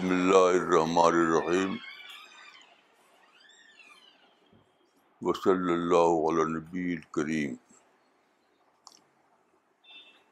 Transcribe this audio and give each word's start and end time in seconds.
بسم 0.00 0.10
اللہ 0.10 0.46
الرحمن 0.50 0.98
الرحیم 1.06 1.74
وصلی 5.22 5.72
اللہ 5.72 6.12
علی 6.28 6.44
نبی 6.50 6.84
الکریم 6.92 7.54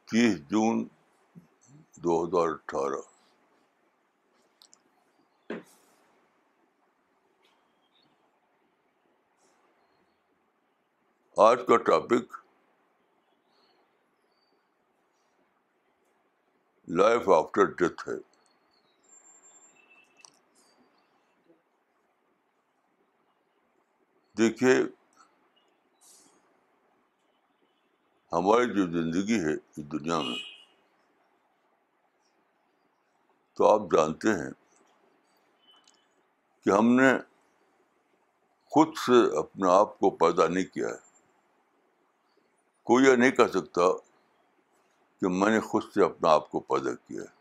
تیس 0.09 0.39
جون 0.51 0.83
دو 1.99 2.17
ہزار 2.23 2.49
اٹھارہ 2.49 3.01
آج 11.37 11.67
کا 11.69 11.77
ٹاپک 11.87 12.41
لائف 16.89 17.29
آفٹر 17.35 17.65
ڈیتھ 17.77 18.09
ہے 18.09 18.17
دیکھیے، 24.39 24.75
ہماری 28.33 28.67
جو 28.67 28.87
زندگی 28.87 29.45
ہے 29.45 29.55
اس 29.55 29.93
دنیا 29.93 30.21
میں، 30.21 30.39
تو 33.55 33.75
آپ 33.75 33.81
جانتے 33.81 34.29
ہیں 34.29 34.51
کہ 36.65 36.71
ہم 36.71 36.87
نے 36.87 37.19
خود 38.71 38.89
سے 38.97 39.39
اپنے 39.39 39.71
آپ 39.71 39.99
کو 39.99 40.11
پیدا 40.11 40.49
نہیں 40.49 40.65
کیا 40.65 40.89
ہے۔ 40.89 41.09
کوئی 42.83 43.05
یہ 43.05 43.17
نہیں 43.17 43.31
کہہ 43.31 43.47
سکتا 43.47 43.83
کہ 45.21 45.29
میں 45.29 45.51
نے 45.51 45.61
خود 45.61 45.83
سے 45.95 46.05
اپنا 46.05 46.31
آپ 46.31 46.51
کو 46.51 46.61
پیدا 46.61 46.95
کیا 46.95 47.23
ہے۔ 47.23 47.39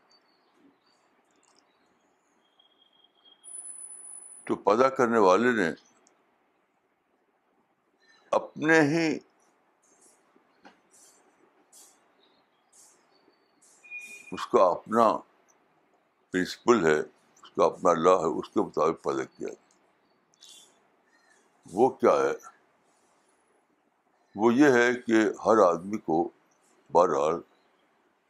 تو 4.44 4.56
پیدا 4.56 4.89
کرنے 4.89 5.17
والے 5.17 5.52
نے 5.52 5.86
اپنے 8.31 8.81
ہی 8.81 9.20
اس 14.31 14.47
کا 14.47 14.64
اپنا 14.64 15.17
پرنسپل 16.31 16.86
ہے، 16.86 17.00
اس 17.44 17.50
کا 17.55 17.66
اپنا 17.66 17.94
لا 17.94 18.11
ہے، 18.11 18.39
اس 18.39 18.50
کے 18.50 18.61
مطابق 18.61 19.03
پیدا 19.03 19.23
کیا۔ 19.23 19.48
وہ 21.72 21.89
کیا 21.89 22.11
ہے؟ 22.11 22.58
وہ 24.36 24.53
یہ 24.53 24.66
ہے 24.66 24.94
کہ 24.94 25.14
ہر 25.45 25.70
آدمی 25.70 25.98
کو 25.98 26.30
بہرحال 26.92 27.42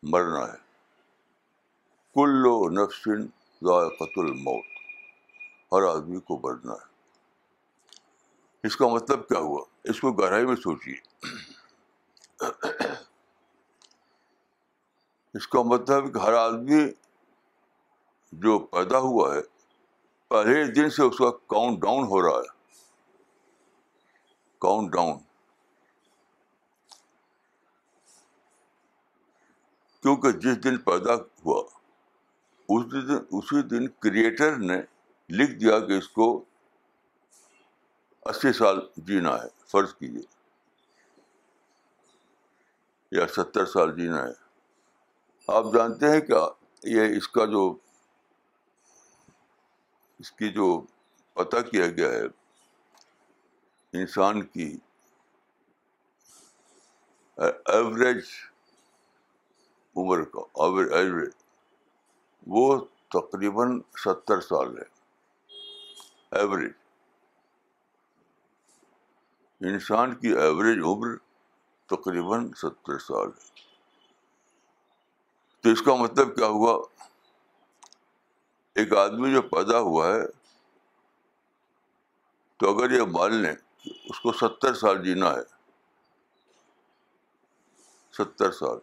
مرنا 0.03 0.47
ہے۔ 0.47 0.57
کل 2.13 2.45
و 2.45 2.69
نفسن 2.69 3.25
ذائقۃ 3.65 4.13
الموت، 4.17 4.65
ہر 5.71 5.95
آدمی 5.95 6.19
کو 6.19 6.39
مرنا 6.43 6.73
ہے۔ 6.73 6.86
اس 8.63 8.77
کا 8.77 8.87
مطلب 8.87 9.27
کیا 9.27 9.39
ہوا؟ 9.39 9.65
اس 9.83 10.01
کو 10.01 10.11
گہرائی 10.11 10.45
میں 10.45 10.55
سوچیے۔ 10.55 10.95
اس 15.33 15.47
کا 15.47 15.61
مطلب 15.61 16.13
کہ 16.13 16.19
ہر 16.19 16.33
آدمی 16.33 16.91
جو 18.31 18.59
پیدا 18.59 18.97
ہوا 18.97 19.35
ہے، 19.35 19.41
پہلے 20.27 20.71
دن 20.71 20.89
سے 20.89 21.03
اس 21.03 21.17
کا 21.17 21.31
کاؤنٹ 21.31 21.81
ڈاؤن 21.81 22.03
ہو 22.03 22.21
رہا 22.21 22.39
ہے۔ 22.39 22.57
کاؤنٹ 24.59 24.93
ڈاؤن 24.93 25.19
کیونکہ 30.01 30.31
جس 30.31 30.63
دن 30.63 30.77
پیدا 30.77 31.15
ہوا، 31.15 31.63
اس 32.69 32.91
دن، 32.91 33.15
اسی 33.31 33.61
دن 33.61 33.87
کریٹر 33.87 34.55
نے 34.55 34.81
لکھ 35.29 35.51
دیا 35.51 35.79
کہ 35.79 35.93
اس 35.93 36.07
کو 36.07 36.45
اسی 38.29 38.51
سال 38.53 38.79
جینا 38.97 39.33
ہے، 39.43 39.47
فرض 39.67 39.93
کیجیے 39.95 40.21
یا 43.11 43.27
ستر 43.27 43.65
سال 43.65 43.95
جینا 43.95 44.23
ہے۔ 44.23 44.33
آپ 45.47 45.63
جانتے 45.73 46.05
ہیں 46.05 46.21
کیا 46.21 46.43
یہ 46.83 47.17
اس 47.17 47.27
کا 47.27 47.45
جو، 47.45 47.61
اس 50.19 50.31
کی 50.31 50.49
جو 50.49 50.67
پتہ 51.33 51.61
کیا 51.71 51.87
گیا 51.87 52.09
ہے، 52.09 52.25
انسان 53.93 54.41
کی 54.45 54.77
ایوریج 57.37 58.23
عمر 59.95 60.23
کا 60.23 60.41
ایوریج 60.95 61.31
وہ 62.47 62.85
تقریباً 63.07 63.81
ستر 63.97 64.41
سال 64.41 64.77
ہے۔ 64.77 64.87
ایوریج 66.31 66.71
انسان 69.61 70.15
کی 70.15 70.27
ایوریج 70.27 70.77
عمر 70.85 71.15
تقریباً 71.85 72.51
ستر 72.51 72.99
سال 72.99 73.27
ہے۔ 73.27 73.61
تو 75.61 75.69
اس 75.69 75.81
کا 75.81 75.95
مطلب 75.95 76.35
کیا 76.35 76.47
ہوا؟ 76.47 76.85
ایک 78.75 78.93
آدمی 78.93 79.33
جو 79.33 79.41
پیدا 79.41 79.79
ہوا 79.79 80.07
ہے، 80.07 80.27
تو 82.57 82.77
اگر 82.77 82.91
یہ 82.91 83.01
مان 83.01 83.33
لیں 83.33 83.55
کہ 83.83 83.91
اس 84.05 84.19
کو 84.19 84.31
ستر 84.31 84.73
سال 84.73 85.05
جینا 85.05 85.31
ہے، 85.31 85.41
ستر 88.11 88.51
سال، 88.51 88.77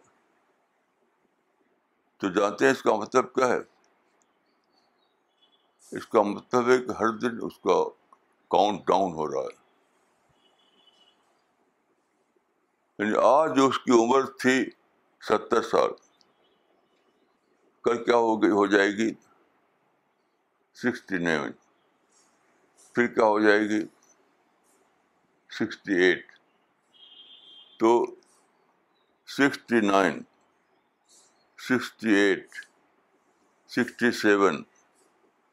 تو 2.17 2.29
جانتے 2.29 2.65
ہیں 2.65 2.71
اس 2.71 2.83
کا 2.83 2.95
مطلب 2.95 3.33
کیا 3.33 3.47
ہے؟ 3.47 3.59
اس 5.91 6.07
کا 6.07 6.21
مطلب 6.21 6.69
ہے 6.69 6.77
کہ 6.77 6.91
ہر 6.91 7.09
دن 7.09 7.37
اس 7.41 7.57
کا 7.57 7.89
کاؤنٹ 8.47 8.87
ڈاؤن 8.87 9.13
ہو 9.13 9.27
رہا 9.27 9.47
ہے۔ 9.47 9.64
یعنی 12.99 13.13
آج 13.23 13.55
جو 13.55 13.67
اس 13.67 13.79
کی 13.79 13.91
عمر 13.91 14.25
تھی 14.25 14.69
ستر 15.21 15.61
سال، 15.61 15.89
کل 17.83 18.03
کیا 18.03 18.15
ہو 18.15 18.41
گئی، 18.41 18.51
ہو 18.51 18.65
جائے 18.65 18.91
گی 18.91 19.13
سکسٹی 20.73 21.17
نائن، 21.17 21.51
پھر 22.95 23.07
کیا 23.07 23.25
ہو 23.25 23.39
جائے 23.39 23.59
گی 23.59 23.81
سکسٹی 25.49 25.93
ایٹ۔ 25.93 26.31
تو 27.79 28.05
sixty 29.27 29.79
nine, 29.81 30.21
sixty 31.57 32.13
eight, 32.13 32.47
sixty 33.69 34.11
seven, 34.11 34.63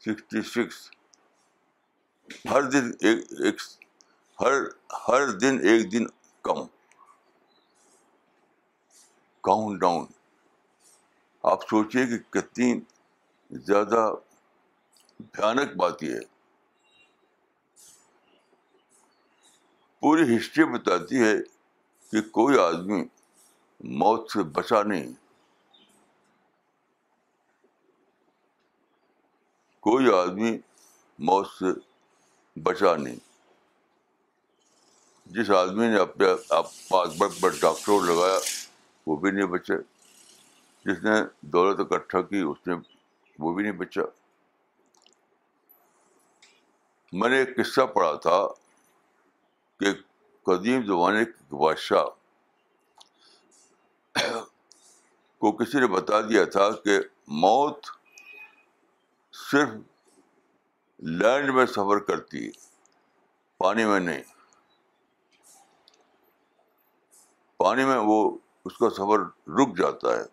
sixty 0.00 0.42
six. 0.42 0.90
ہر 2.50 2.62
دن 2.62 2.90
ایک 3.00 3.60
ہر 4.40 4.54
ہر 5.08 5.30
دن 5.32 5.58
ایک 5.62 5.92
دن 5.92 6.06
کم۔ 6.42 6.66
کاؤنٹ 9.42 9.80
ڈاؤن 9.80 10.06
آپ 11.42 11.62
سوچیے 11.68 12.06
کہ 12.06 12.18
کتنی 12.30 12.80
زیادہ 13.50 14.14
بھیانک 15.20 15.76
بات 15.76 16.02
یہ 16.02 16.14
ہے۔ 16.14 16.20
پوری 20.00 20.36
ہسٹری 20.36 20.64
بتاتی 20.64 21.22
ہے 21.22 21.34
کہ 22.10 22.28
کوئی 22.28 22.58
آدمی 22.58 23.02
موت 23.80 24.30
سے 24.30 24.42
بچا 24.42 24.82
نہیں۔ 24.82 25.12
کوئی 29.80 30.06
آدمی 30.14 30.58
موت 31.18 31.46
سے 31.46 31.80
بچا 32.60 32.96
نہیں۔ 32.96 33.16
جس 35.26 35.50
آدمی 35.50 35.86
نے 35.86 35.98
اپنے 35.98 36.26
آپ 36.50 36.66
پاس 36.88 37.08
بڑھ 37.18 37.32
بڑھ 37.40 37.54
ڈاکٹر 37.60 37.92
لگایا 38.02 38.38
وہ 39.06 39.16
بھی 39.16 39.30
نہیں 39.30 39.46
بچے۔ 39.46 39.74
جس 40.84 41.02
نے 41.02 41.10
دولت 41.40 41.92
اکٹھا 41.92 42.22
کی، 42.22 42.38
اس 42.38 42.66
نے 42.66 42.74
وہ 43.38 43.54
بھی 43.54 43.62
نہیں 43.62 43.72
بچا۔ 43.72 44.02
میں 47.12 47.28
نے 47.28 47.38
ایک 47.38 47.56
قصہ 47.56 47.80
پڑھا 47.80 48.14
تھا 48.14 48.46
کہ 49.80 49.92
قدیم 50.42 50.86
زمانے 50.86 51.24
کے 51.24 51.56
بادشاہ 51.56 52.04
کو 55.38 55.52
کسی 55.52 55.80
نے 55.80 55.86
بتا 55.86 56.20
دیا 56.20 56.44
تھا 56.44 56.70
کہ 56.70 56.98
موت 57.26 57.86
صرف 59.32 59.68
لینڈ 60.98 61.54
میں 61.54 61.66
سفر 61.66 61.98
کرتی 61.98 62.46
ہے، 62.46 62.50
پانی 63.58 63.84
میں 63.84 64.00
نہیں۔ 64.00 64.22
پانی 67.56 67.84
میں 67.84 67.96
وہ 67.96 68.38
اس 68.64 68.78
کا 68.78 68.90
سفر 68.90 69.20
رک 69.50 69.78
جاتا 69.78 70.12
ہے۔ 70.12 70.24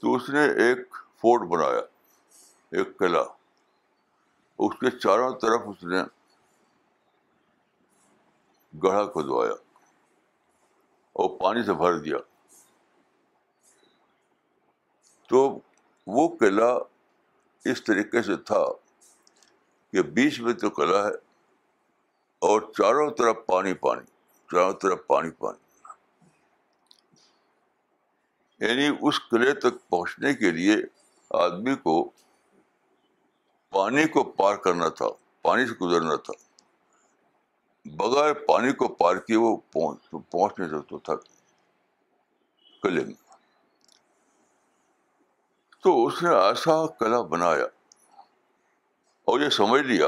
تو 0.00 0.14
اس 0.14 0.28
نے 0.28 0.40
ایک 0.40 0.96
فورٹ 1.16 1.48
بنایا، 1.48 1.80
ایک 2.70 2.98
قلعہ۔ 2.98 3.24
اس 4.58 4.78
کے 4.80 4.98
چاروں 4.98 5.34
طرف 5.34 5.60
اس 5.66 5.84
نے 5.84 6.02
گڑھا 8.82 9.04
کھدوایا 9.04 9.52
اور 11.12 11.40
پانی 11.40 11.62
سے 11.62 11.72
بھر 11.72 11.98
دیا۔ 11.98 12.16
تو 15.28 15.58
وہ 16.06 16.36
قلعہ 16.40 16.78
اس 17.64 17.84
طریقے 17.84 18.22
سے 18.22 18.36
تھا 18.36 18.64
کہ 19.92 20.02
بیچ 20.02 20.40
میں 20.40 20.52
تو 20.52 20.70
کلا 20.70 21.06
ہے 21.06 21.14
اور 22.38 22.60
چاروں 22.60 23.10
طرف 23.10 23.36
پانی 23.46 23.74
پانی، 23.74 24.04
چاروں 24.50 24.72
طرف 24.72 25.06
پانی 25.06 25.30
پانی۔ 25.30 25.71
یعنی 28.62 28.96
اس 29.00 29.20
قلعے 29.30 29.52
تک 29.52 29.88
پہنچنے 29.88 30.34
کے 30.34 30.50
لیے 30.50 30.76
آدمی 31.30 31.74
کو 31.74 32.10
پانی 33.70 34.08
کو 34.08 34.24
پار 34.24 34.56
کرنا 34.56 34.88
تھا، 34.88 35.06
پانی 35.42 35.66
سے 35.66 35.72
گزرنا 35.72 36.16
تھا۔ 36.16 36.32
بغیر 37.84 38.32
پانی 38.32 38.72
کو 38.72 38.88
پار 38.88 39.16
کیے 39.16 39.36
وہ 39.36 39.56
پہنچ 39.56 40.58
نہیں 40.58 40.68
سکتا 40.68 40.96
تھا 41.04 41.14
قلعے 42.82 43.04
میں۔ 43.04 43.36
تو 45.82 46.06
اس 46.06 46.22
نے 46.22 46.28
ایسا 46.28 46.86
قلعہ 46.86 47.22
بنایا 47.22 47.64
اور 49.24 49.40
یہ 49.40 49.48
سمجھ 49.48 49.82
لیا 49.82 50.06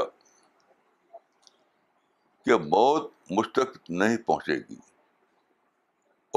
کہ 2.45 2.55
موت 2.55 3.11
مجھ 3.29 3.49
تک 3.49 3.77
نہیں 3.89 4.17
پہنچے 4.17 4.57
گی۔ 4.57 4.94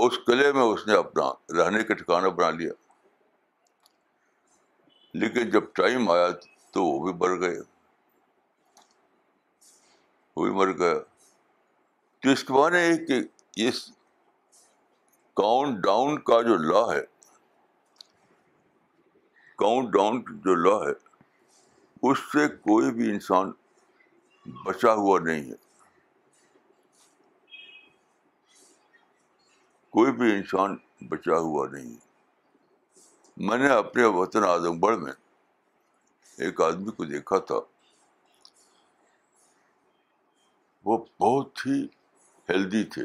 اس 0.06 0.18
قلعے 0.26 0.52
میں 0.52 0.62
اس 0.62 0.86
نے 0.86 0.96
اپنا 0.96 1.30
رہنے 1.30 1.84
کا 1.84 1.94
ٹھکانا 1.94 2.28
بنا 2.28 2.50
لیا۔ 2.50 2.72
لیکن 5.14 5.50
جب 5.50 5.64
ٹائم 5.72 6.10
آیا 6.10 6.28
تو 6.70 6.84
وہ 6.84 7.12
بھی 7.12 7.12
مر 7.12 7.40
گئے۔ 7.40 7.58
وہ 10.36 10.44
بھی 10.44 10.52
مر 10.52 10.78
گیا 10.78 10.94
تو 12.22 12.30
اس 12.30 12.44
کے 12.44 12.52
معنی 12.52 12.76
ہے 12.76 13.04
کہ 13.04 13.20
اس 13.56 13.90
کاؤنٹ 15.34 15.84
ڈاؤن 15.84 16.20
کا 16.20 16.42
جو 16.42 16.56
لا 16.56 16.96
ہے 16.96 17.02
کاؤنٹ 19.56 19.88
ڈاؤن 19.92 20.20
جو 20.20 20.54
لا 20.54 20.90
ہے، 20.90 20.94
اس 22.10 22.18
سے 22.18 22.48
کوئی 22.48 22.92
بھی 22.92 23.10
انسان 23.10 23.52
بچا 24.64 24.92
ہوا 24.92 25.18
نہیں 25.18 25.50
ہے۔ 25.50 25.67
کوئی 29.90 30.12
بھی 30.12 30.32
انسان 30.32 30.76
بچا 31.08 31.38
ہوا 31.38 31.68
نہیں۔ 31.68 31.96
میں 33.36 33.58
نے 33.58 33.68
اپنے 33.68 34.04
وطن 34.04 34.44
اعظم 34.44 34.80
گڑھ 34.80 34.96
میں 34.96 35.12
ایک 36.38 36.60
آدمی 36.60 36.90
کو 36.90 37.04
دیکھا 37.04 37.38
تھا۔ 37.38 37.54
وہ 40.84 40.98
بہت 41.20 41.58
ہی 41.66 41.84
ہیلدی 42.48 42.84
تھے۔ 42.84 43.02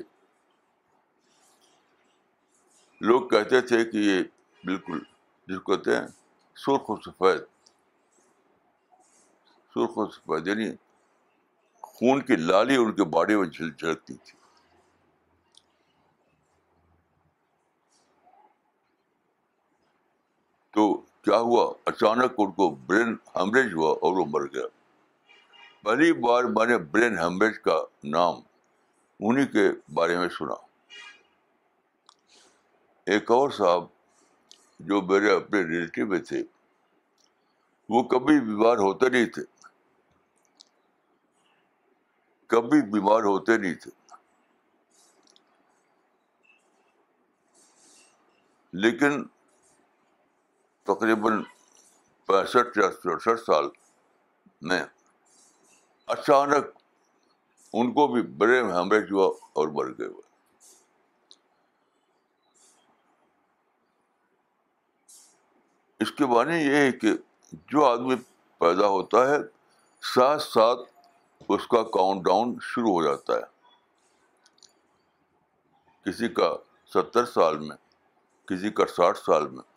لوگ 3.02 3.30
کہتے 3.30 3.62
تھے 3.62 3.86
کہ 3.86 3.98
یہ 3.98 4.24
بالکل 4.66 5.00
جس 5.48 5.60
کو 5.60 5.76
کہتے 5.76 5.98
ہیں 5.98 6.08
سرخ 6.56 6.90
و 6.90 6.96
سفید۔ 6.96 7.42
سرخ 9.74 9.98
و 9.98 10.10
سفید 10.10 10.48
یعنی 10.48 10.72
خون 11.82 12.22
کی 12.22 12.36
لالی 12.36 12.76
ان 12.76 12.96
کے 12.96 13.04
باڈی 13.04 13.36
میں 13.36 13.48
جھل 13.48 13.72
جھلکتی 13.72 14.14
تھی۔ 14.14 14.43
تو 20.74 20.94
کیا 20.98 21.38
ہوا؟ 21.38 21.74
اچانک 21.86 22.32
ان 22.38 22.52
کو 22.52 22.70
برین 22.70 23.18
ہیمریج 23.36 23.74
ہوا 23.74 23.92
اور 23.92 24.18
وہ 24.18 24.26
مر 24.28 24.46
گیا۔ 24.46 24.68
پہلی 25.84 26.14
بار 26.14 26.44
میں 26.44 26.66
نے 26.66 26.78
برین 26.78 27.20
ہیمریج 27.20 27.60
کا 27.60 27.84
نام 28.04 28.36
انہیں 29.20 29.46
کے 29.46 29.70
بارے 29.94 30.18
میں 30.18 30.30
سنا۔ 30.30 30.54
ایک 33.06 33.32
اور 33.32 33.50
صاحب 33.50 33.84
جو 34.80 35.02
میرے 35.02 35.32
اپنے 35.32 35.62
ریلیٹیو 35.62 36.08
میں 36.08 36.20
تھے، 36.20 36.44
وہ 37.90 38.04
کبھی 38.04 38.40
بیمار 38.40 38.78
ہوتے 38.78 39.10
نہیں 39.10 39.26
تھے۔ 39.26 39.42
کبھی 42.48 42.82
بیمار 42.82 43.24
ہوتے 43.24 43.58
نہیں 43.58 43.74
تھے۔ 43.74 43.92
لیکن 48.74 49.24
تقریباً 50.84 51.44
پینسٹھ 52.26 52.78
یا 52.78 52.92
سڑسٹھ 53.04 53.46
سال 53.46 53.66
میں 54.62 54.84
اچانک 56.06 56.66
ان 57.74 57.94
کو 57.94 58.08
بھی 58.08 58.22
بڑے 58.22 58.62
ہیمریج 58.64 59.12
ہوا 59.12 59.28
اور 59.54 59.68
مر 59.68 59.86
گئے 59.86 60.08
ہوئے 60.08 60.34
اس 66.00 66.12
کے 66.12 66.26
معنی 66.26 66.54
یہ 66.54 66.76
ہے 66.76 66.92
کہ 66.92 67.08
جو 67.52 67.86
آدمی 67.86 68.16
پیدا 68.58 68.88
ہوتا 68.88 69.30
ہے، 69.30 69.38
ساتھ 70.02 70.42
ساتھ 70.42 70.80
اس 71.50 71.68
کا 71.68 71.84
کاؤنٹ 71.84 72.26
ڈاؤن 72.26 72.56
شروع 72.62 72.92
ہو 72.92 73.04
جاتا 73.04 73.34
ہے۔ 73.34 73.54
کسی 76.04 76.28
کا 76.28 76.56
ستر 76.94 77.26
سال 77.26 77.58
میں، 77.58 77.78
کسی 78.46 78.70
کا 78.70 78.86
ساٹھ 78.86 79.18
سال 79.18 79.50
میں۔ 79.50 79.73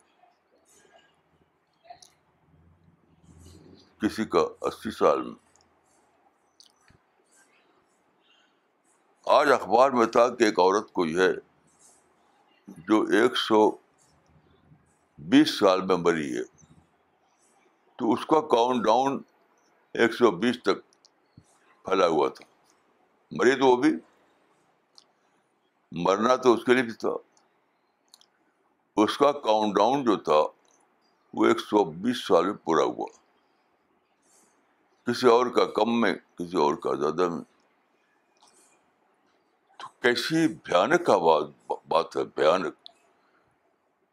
کسی 4.01 4.25
کا 4.25 4.39
اسی 4.61 4.91
سال 4.91 5.21
میں۔ 5.21 5.35
آج 9.25 9.51
اخبار 9.51 9.91
میں 9.91 10.05
تھا 10.05 10.35
کہ 10.35 10.43
ایک 10.43 10.59
عورت 10.59 10.93
کوئی 10.93 11.17
ہے 11.19 11.33
جو 12.67 13.01
ایک 13.01 13.37
سو 13.37 13.71
بیس 15.17 15.59
سال 15.59 15.81
میں 15.81 15.95
مری 15.95 16.37
ہے۔ 16.37 16.43
تو 17.95 18.13
اس 18.13 18.25
کا 18.25 18.41
کاؤنٹ 18.41 18.85
ڈاؤن 18.85 19.21
ایک 19.93 20.13
سو 20.13 20.31
بیس 20.31 20.63
تک 20.63 20.81
پھیلا 21.85 22.07
ہوا 22.07 22.29
تھا۔ 22.29 22.45
مری 23.31 23.51
تو 23.51 23.67
وہ 23.67 23.75
بھی۔ 23.75 23.91
مرنا 25.91 26.35
تو 26.35 26.53
اس 26.53 26.63
کے 26.65 26.73
لیے 26.73 26.83
بھی 26.83 26.93
تھا۔ 26.93 27.09
اس 28.97 29.17
کا 29.17 29.31
کاؤنٹ 29.31 29.75
ڈاؤن 29.75 30.03
جو 30.03 30.15
تھا 30.15 30.41
وہ 31.33 31.45
ایک 31.45 31.59
سو 31.59 31.83
بیس 31.83 32.27
سال 32.27 32.45
میں 32.45 32.53
پورا 32.53 32.83
ہوا۔ 32.83 33.26
کسی 35.07 35.27
اور 35.27 35.45
کا 35.45 35.65
کم 35.65 36.01
میں، 36.01 36.15
کسی 36.15 36.57
اور 36.57 36.75
کا 36.75 36.95
زیادہ 36.95 37.29
میں۔ 37.29 37.43
تو 39.77 39.87
کیسی 40.01 40.47
بھیانک 40.47 41.09
آواز، 41.09 41.43
بات 41.87 42.17
ہے 42.17 42.23
بھیانک۔ 42.23 42.75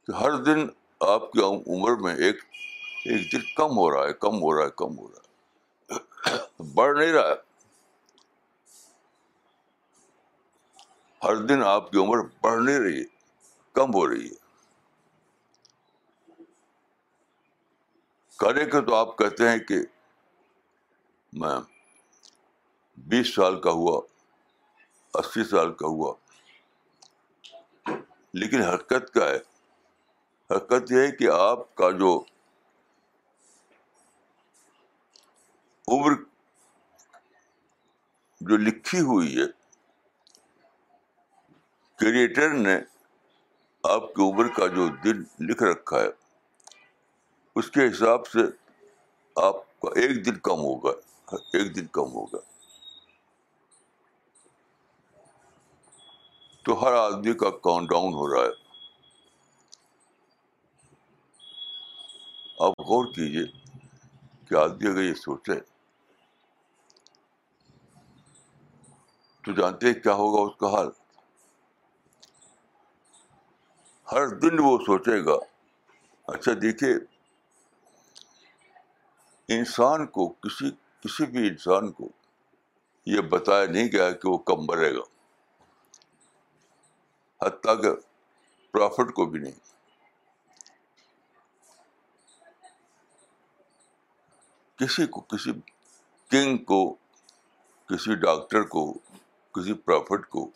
کہ 0.06 0.16
ہر 0.16 0.42
دن 0.42 0.66
آپ 1.00 1.32
کی 1.32 1.40
عمر 1.42 1.96
میں 1.96 2.16
ایک 2.16 2.36
ایک 3.04 3.32
دن 3.32 3.40
کم 3.56 3.78
ہو 3.78 3.90
رہا 3.90 4.08
ہے، 4.08 4.12
کم 4.12 4.34
ہو 4.34 4.58
رہا 4.58 4.64
ہے، 4.64 4.70
کم 4.76 4.98
ہو 4.98 5.08
رہا 5.08 5.16
ہے۔ 5.16 6.62
بڑھ 6.74 6.98
نہیں 6.98 7.12
رہا 7.12 7.28
ہے۔ 7.28 7.54
ہر 11.22 11.36
دن 11.36 11.62
آپ 11.62 11.90
کی 11.90 11.98
عمر 11.98 12.18
بڑھ 12.40 12.62
نہیں 12.62 12.78
رہی 12.78 13.00
ہے، 13.00 13.04
کم 13.72 13.94
ہو 13.94 14.08
رہی 14.08 14.30
ہے۔ 14.30 14.44
کرے 18.38 18.64
کے 18.64 18.80
تو 18.80 18.94
آپ 18.94 19.18
کہتے 19.18 19.48
ہیں 19.48 19.58
کہ 19.58 19.74
میں 21.34 21.58
بیس 22.96 23.34
سال 23.34 23.60
کا 23.60 23.70
ہوا، 23.70 24.02
اسی 25.14 25.44
سال 25.44 25.74
کا 25.74 25.86
ہوا۔ 25.86 26.14
لیکن 28.32 28.62
حرکت 28.62 29.12
کیا 29.12 29.24
ہے؟ 29.24 29.38
حرکت 30.50 30.92
یہ 30.92 31.00
ہے 31.00 31.12
کہ 31.12 31.30
آپ 31.30 31.74
کا 31.74 31.90
جو 31.90 32.24
عمر 35.88 36.12
جو 38.40 38.56
لکھی 38.56 39.00
ہوئی 39.00 39.40
ہے، 39.40 39.46
کریٹر 41.96 42.48
نے 42.48 42.76
آپ 43.82 44.14
کی 44.14 44.32
عمر 44.32 44.48
کا 44.48 44.66
جو 44.66 44.88
دن 44.88 45.22
لکھ 45.40 45.62
رکھا 45.62 46.00
ہے، 46.00 46.08
اس 47.56 47.70
کے 47.70 47.80
حساب 47.86 48.26
سے 48.26 48.40
آپ 49.36 49.80
کا 49.80 49.88
ایک 50.00 50.26
دن 50.26 50.38
کم 50.38 50.58
ہوگا۔ 50.58 51.03
ایک 51.34 51.76
دن 51.76 51.86
کم 51.86 52.12
ہوگا 52.12 52.38
تو 56.62 56.82
ہر 56.82 56.92
آدمی 56.92 57.34
کا 57.34 57.50
کاؤنٹ 57.50 57.90
ڈاؤن 57.90 58.14
ہو 58.14 58.26
رہا 58.28 58.42
ہے۔ 58.42 58.52
آپ 62.58 62.80
غور 62.80 63.04
کیجیے 63.06 63.44
کہ 64.48 64.54
آدمی 64.54 64.88
اگر 64.90 65.02
یہ 65.02 65.14
سوچے 65.14 65.60
تو 69.44 69.52
جانتے 69.52 69.94
کیا 69.94 70.14
ہوگا 70.14 70.40
اس 70.42 70.56
کا 70.60 70.72
حال۔ 70.72 70.88
ہر 74.12 74.28
دن 74.28 74.58
وہ 74.58 74.78
سوچے 74.78 75.24
گا 75.24 75.36
اچھا 76.28 76.52
دیکھیے، 76.62 76.94
انسان 79.48 80.06
کو 80.06 80.28
کسی 80.28 80.70
کسی 81.04 81.26
بھی 81.26 81.48
انسان 81.48 81.92
کو 81.92 82.08
یہ 83.06 83.20
بتایا 83.20 83.66
نہیں 83.66 83.88
گیا 83.92 84.12
کہ 84.12 84.28
وہ 84.28 84.38
کم 84.38 84.54
مرے 84.58 84.94
گا۔ 84.94 85.02
حتیٰ 87.46 87.82
کہ 87.82 87.88
پرافٹ 88.72 89.14
کو 89.14 89.26
بھی 89.26 89.40
نہیں۔ 89.40 89.52
کسی 94.78 95.06
کو، 95.06 95.20
کسی 95.20 95.52
کنگ 96.30 96.56
کو، 96.56 96.94
کسی 97.86 98.14
ڈاکٹر 98.14 98.62
کو، 98.62 98.92
کسی 99.52 99.74
پرافٹ 99.74 100.28
کو 100.28 100.50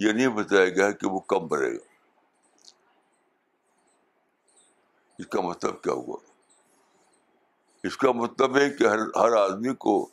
یہ 0.00 0.12
نہیں 0.12 0.28
بتایا 0.28 0.68
گیا 0.68 0.90
کہ 0.90 1.06
وہ 1.06 1.18
کب 1.18 1.52
مرے 1.52 1.72
گا۔ 1.72 1.92
اس 5.18 5.26
کا 5.26 5.40
مطلب 5.40 5.82
کیا 5.82 5.92
ہوا؟ 5.92 6.31
اس 7.82 7.96
کا 7.96 8.12
مطلب 8.12 8.56
ہے 8.56 8.70
کہ 8.70 8.84
ہر 8.84 8.98
ہر 8.98 9.32
آدمی 9.36 9.74
کو 9.74 10.08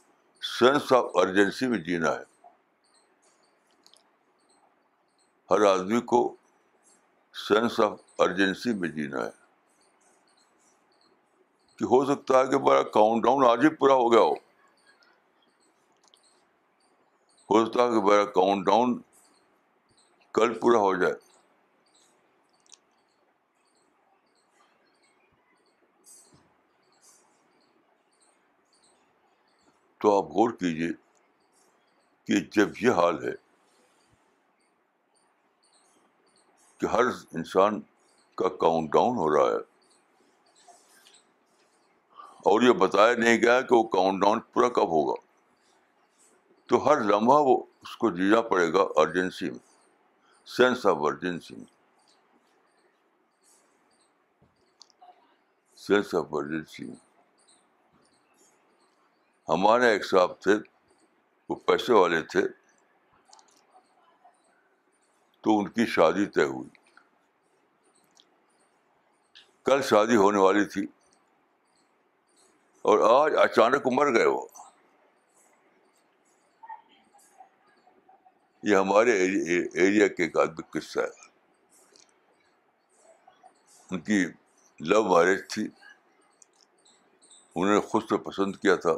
سینس 0.60 0.94
آف 0.94 1.06
ارجنسی 1.14 1.68
میں 1.68 1.78
جینا 1.78 2.12
ہے۔ 2.12 2.24
ہر 5.52 5.66
آدمی 5.66 6.02
کو 6.02 6.36
سینس 7.34 7.80
آف 7.80 7.94
ارجنسی 8.20 8.74
میں 8.74 8.90
جینا 8.90 9.26
ہے۔ 9.26 9.30
کہ 11.76 11.84
ہو 11.84 12.06
سکتا 12.06 12.40
ہے 12.40 12.48
کہ 12.48 12.58
بڑا 12.58 12.84
کاؤنٹ 12.84 13.24
ڈاؤن 13.24 13.46
آج 13.46 13.60
ہی 13.64 13.70
پورا 13.70 13.94
ہو 13.94 14.12
گیا 14.12 14.22
ہو۔ 14.22 14.34
ہو 17.50 17.66
سکتا 17.66 17.84
ہے 17.84 17.90
کہ 17.90 18.02
میرا 18.02 18.26
کاؤنٹ 18.26 18.66
ڈاؤن 18.66 19.02
کل 20.34 20.60
پورا 20.60 20.78
ہو 20.78 20.96
جائے۔ 20.96 21.29
تو 30.02 30.18
آپ 30.18 30.30
غور 30.30 30.50
کیجیے 30.50 30.92
کہ 32.26 32.40
جب 32.52 32.70
یہ 32.82 32.92
حال 32.92 33.28
ہے 33.28 33.34
کہ 36.78 36.86
ہر 36.86 37.06
انسان 37.32 37.82
کا 38.36 38.50
کاؤنٹ 38.50 38.92
ڈاؤن 38.92 39.18
ہو 39.18 39.30
رہا 39.36 39.52
ہے 39.52 39.60
اور 42.20 42.62
یہ 42.62 42.72
بتایا 42.72 43.14
نہیں 43.14 43.38
گیا 43.38 43.62
کہ 43.62 43.76
وہ 43.76 43.84
کاؤنٹ 43.84 44.22
ڈاؤن 44.22 44.40
پورا 44.40 44.70
کب 44.70 44.90
ہوگا، 44.90 45.22
تو 46.66 46.86
ہر 46.86 47.02
لمحہ 47.02 47.42
وہ 47.42 47.64
اس 47.82 47.98
کو 47.98 48.10
جینا 48.10 48.42
پڑے 48.42 48.74
گا 48.74 48.82
ارجنسی 48.96 49.50
میں 49.50 49.60
سینس 50.46 50.86
آف 50.86 50.98
ارجنسی 51.00 51.56
میں۔ 51.56 51.66
سینس 55.76 56.16
آف 56.16 56.26
ارجنسی 56.32 56.86
میں۔ 56.86 57.09
ہمارے 59.50 59.92
ایک 59.92 60.06
صاحب 60.06 60.40
تھے 60.42 60.54
وہ 61.50 61.56
پیسے 61.66 61.94
والے 61.94 62.22
تھے 62.22 62.42
تو 65.44 65.58
ان 65.60 65.70
کی 65.70 65.86
شادی 65.86 66.26
طے 66.26 66.44
ہوئی 66.44 66.70
کل 69.66 69.82
شادی 69.82 70.16
ہونے 70.16 70.40
والی 70.40 70.66
تھی 70.66 70.86
اور 72.86 73.00
آج 73.10 73.36
اچانک 73.44 73.88
مر 73.94 74.14
گئے 74.14 74.26
وہ 74.26 74.46
یہ 78.64 78.76
ہمارے 78.76 79.18
ایریا 79.76 80.08
کے 80.08 80.24
ایک 80.24 80.38
آدمی 80.38 80.70
قصہ 80.70 81.00
ہے 81.00 81.28
ان 83.92 84.00
کی 84.00 84.24
لو 84.80 85.04
میرج 85.04 85.48
تھی 85.50 85.68
انہوں 87.56 87.74
نے 87.74 87.80
خود 87.82 88.04
سے 88.10 88.18
پسند 88.24 88.56
کیا 88.56 88.76
تھا 88.76 88.94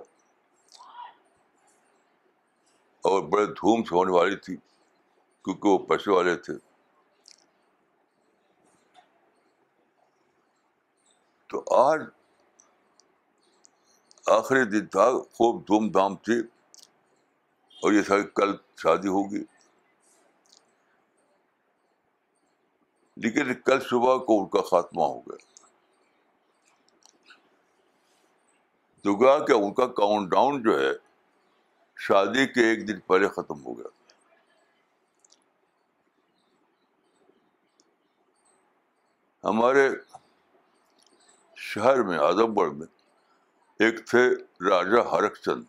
اور 3.01 3.23
بڑے 3.23 3.45
دھوم 3.45 3.83
سے 3.83 3.95
ہونے 3.95 4.11
والی 4.11 4.35
تھی 4.35 4.55
کیونکہ 5.43 5.69
وہ 5.69 5.77
پیسے 5.77 6.11
والے 6.11 6.35
تھے۔ 6.35 6.53
تو 11.47 11.75
آج 11.75 12.01
آخری 14.27 14.63
دن 14.63 14.85
تھا، 14.85 15.11
خوب 15.33 15.67
دھوم 15.67 15.89
دھام 15.89 16.15
تھی 16.15 16.39
اور 17.83 17.93
یہ 17.93 18.01
تھا 18.01 18.17
کہ 18.17 18.27
کل 18.27 18.55
شادی 18.77 19.07
ہوگی۔ 19.07 19.43
لیکن 23.17 23.53
کل 23.53 23.79
صبح 23.79 24.17
کو 24.17 24.41
ان 24.41 24.47
کا 24.49 24.61
خاتمہ 24.61 25.01
ہو 25.01 25.19
گیا۔ 25.19 25.51
تو 29.03 29.15
گا 29.15 29.45
کہ 29.45 29.51
ان 29.51 29.73
کا 29.73 29.87
کاؤنٹ 29.87 30.31
ڈاؤن 30.31 30.63
جو 30.63 30.79
ہے 30.79 31.10
شادی 32.01 32.47
کے 32.47 32.61
ایک 32.69 32.87
دن 32.87 32.99
پہلے 32.99 33.27
ختم 33.27 33.65
ہو 33.65 33.79
گیا 33.79 33.87
ہمارے 39.43 39.89
شہر 41.55 42.03
میں 42.03 42.17
اعظم 42.17 42.59
گڑھ 42.59 42.73
میں 42.73 42.87
ایک 43.79 44.07
تھے 44.07 44.29
راجا 44.69 45.11
ہرک 45.11 45.35
چند۔ 45.35 45.63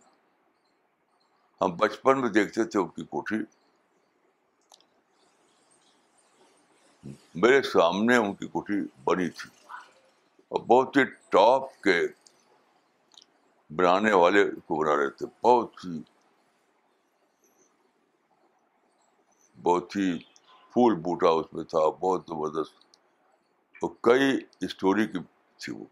ہم 1.60 1.76
بچپن 1.76 2.20
میں 2.20 2.30
دیکھتے 2.30 2.64
تھے 2.64 2.80
ان 2.80 2.88
کی 2.88 3.04
کوٹھی۔ 3.04 3.36
میرے 7.34 7.62
سامنے 7.62 8.16
ان 8.16 8.34
کی 8.34 8.46
کوٹھی 8.46 8.74
بنی 9.04 9.28
تھی۔ 9.30 9.50
اور 10.48 10.60
بہت 10.60 10.96
ہی 10.96 11.04
ٹاپ 11.04 11.82
کے 11.82 12.02
بنانے 13.70 14.12
والے 14.12 14.44
کو 14.44 14.76
بنا 14.76 14.96
رہے 14.96 15.10
تھے۔ 15.10 15.26
بہت 15.42 15.72
ہی 15.84 16.11
بہت 19.62 19.96
ہی 19.96 20.18
پھول 20.72 20.94
بوٹا 20.94 21.28
اس 21.28 21.46
میں 21.52 21.64
تھا، 21.64 21.88
بہت 21.88 22.22
زبردست۔ 22.28 22.84
اور 23.82 23.90
کئی 24.00 24.40
اسٹوری 24.60 25.06
کی 25.06 25.18
تھی 25.58 25.72
وہ۔ 25.72 25.84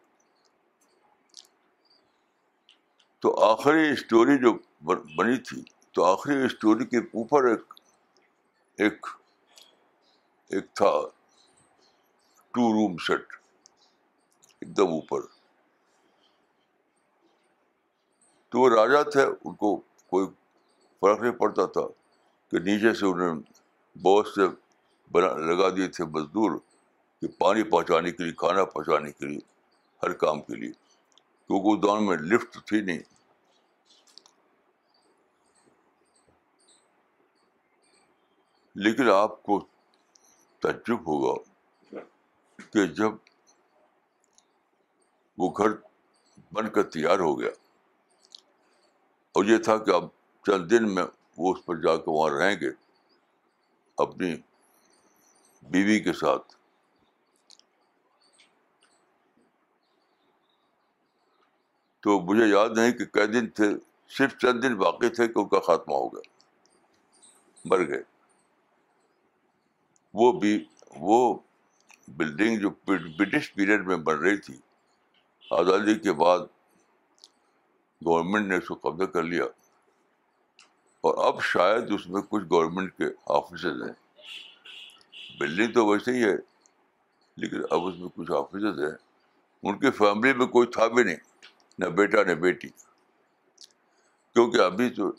تو 3.18 3.44
آخری 3.44 3.90
اسٹوری 3.92 4.38
جو 4.38 4.52
بنی 5.16 5.36
تھی، 5.38 5.62
تو 5.92 6.04
آخری 6.04 6.44
اسٹوری 6.44 6.84
کے 6.84 6.98
اوپر 6.98 7.44
ایک 7.44 7.74
ایک 8.76 9.06
ایک 10.48 10.74
تھا 10.74 10.92
ٹو 12.50 12.72
روم 12.72 12.96
سیٹ 12.96 13.32
ایک 14.60 14.76
دم 14.76 14.88
اوپر۔ 14.88 15.20
تو 18.48 18.58
وہ 18.58 18.68
راجا 18.68 19.02
تھے، 19.02 19.22
ان 19.22 19.54
کو 19.54 19.76
کوئی 20.06 20.26
فرق 21.00 21.20
نہیں 21.20 21.32
پڑتا 21.32 21.66
تھا 21.66 21.80
کہ 22.50 22.58
نیچے 22.58 22.94
سے 22.94 23.06
انہوں 23.06 23.34
نے 23.34 23.59
بہت 23.96 24.26
سے 24.26 24.40
بنا 25.12 25.32
لگا 25.32 25.76
دیے 25.76 25.88
تھے 25.88 26.04
مزدور 26.04 26.58
کہ 27.20 27.28
پانی 27.38 27.62
پہنچانے 27.62 28.12
کے 28.12 28.24
لیے، 28.24 28.32
کھانا 28.32 28.64
پہنچانے 28.64 29.12
کے 29.12 29.26
لیے، 29.26 29.38
ہر 30.02 30.12
کام 30.12 30.40
کے 30.40 30.54
لیے۔ 30.54 30.72
کیونکہ 31.46 31.76
اس 31.76 31.82
دور 31.82 31.98
میں 31.98 32.16
لفٹ 32.16 32.66
تھی 32.66 32.80
نہیں۔ 32.80 32.98
لیکن 38.74 39.10
آپ 39.10 39.42
کو 39.42 39.66
تعجب 40.60 41.00
ہوگا 41.00 41.42
کہ 42.72 42.86
جب 42.86 43.12
وہ 45.38 45.50
گھر 45.50 45.68
بن 46.52 46.68
کر 46.68 46.82
تیار 46.82 47.18
ہو 47.18 47.40
گیا۔ 47.40 47.50
اور 49.32 49.44
یہ 49.44 49.58
تھا 49.58 49.76
کہ 49.78 49.90
اب 49.90 50.04
چند 50.46 50.70
دن 50.70 50.94
میں 50.94 51.04
وہ 51.36 51.54
اس 51.54 51.66
پر 51.66 51.76
جا 51.76 51.96
کے 51.96 52.02
وہاں 52.06 52.38
رہیں 52.38 52.56
گے۔ 52.60 52.89
اپنی 54.00 54.36
بیوی 55.62 56.00
کے 56.00 56.12
ساتھ۔ 56.12 56.56
تو 62.00 62.20
مجھے 62.20 62.46
یاد 62.46 62.68
نہیں 62.76 62.92
کہ 62.92 63.04
کئی 63.04 63.26
دن 63.26 63.50
تھے، 63.50 63.66
صرف 64.08 64.36
چند 64.38 64.62
دن 64.62 64.76
باقی 64.76 65.08
تھے 65.08 65.28
کہ 65.28 65.38
ان 65.38 65.48
کا 65.48 65.60
خاتمہ 65.60 65.94
ہو 65.94 66.08
گیا، 66.08 66.30
مر 67.64 67.88
گئے۔ 67.88 68.02
وہ 70.14 70.32
بھی، 70.32 70.64
وہ 70.90 71.38
بلڈنگ 72.08 72.58
جو 72.58 72.70
برٹش 72.70 73.54
پیریڈ 73.54 73.86
میں 73.86 73.96
بن 73.96 74.18
رہی 74.18 74.36
تھی، 74.36 74.56
آزادی 75.50 75.98
کے 75.98 76.12
بعد 76.12 76.38
گورنمنٹ 78.06 78.46
نے 78.46 78.56
اس 78.56 78.68
کو 78.68 78.74
قبضہ 78.74 79.04
کر 79.04 79.22
لیا۔ 79.22 79.44
اور 81.00 81.26
اب 81.26 81.42
شاید 81.42 81.92
اس 81.92 82.08
میں 82.08 82.22
کچھ 82.22 82.44
گورنمنٹ 82.50 82.96
کے 82.96 83.04
آفیسز 83.26 83.82
ہیں۔ 83.82 83.92
بلڈنگ 85.40 85.72
تو 85.72 85.86
ویسے 85.86 86.12
ہی 86.12 86.24
ہے، 86.24 86.36
لیکن 87.36 87.60
اب 87.70 87.86
اس 87.86 87.94
میں 87.98 88.08
کچھ 88.16 88.32
آفیسز 88.32 88.80
ہیں۔ 88.80 88.96
ان 89.62 89.78
کی 89.78 89.90
فیملی 89.90 90.32
میں 90.32 90.46
کوئی 90.46 90.66
تھا 90.66 90.86
بھی 90.86 91.04
نہیں، 91.04 91.16
نہ 91.78 91.84
بیٹا 91.84 92.22
نہ 92.22 92.32
بیٹی۔ 92.32 92.68
کیونکہ 94.32 94.60
ابھی 94.60 94.90
تو 94.90 95.12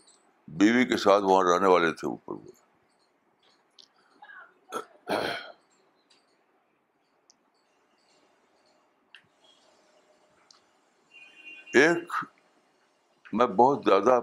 بیوی 0.47 0.85
کے 0.85 0.97
ساتھ 0.97 1.23
وہاں 1.23 1.43
رہنے 1.43 1.67
والے 1.67 1.91
تھے 1.91 2.07
اوپر 2.07 2.33
وہ۔ 2.33 2.51
ایک، 11.73 12.13
میں 13.33 13.45
بہت 13.45 13.81
زیادہ 13.85 14.19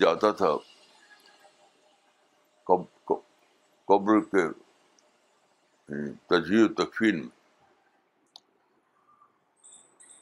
جاتا 0.00 0.30
تھا 0.30 0.56
قبر 3.88 4.20
کے 4.20 4.48
تجزیے 6.28 6.62
و 6.62 6.68
تکفین 6.74 7.18
میں 7.20 7.34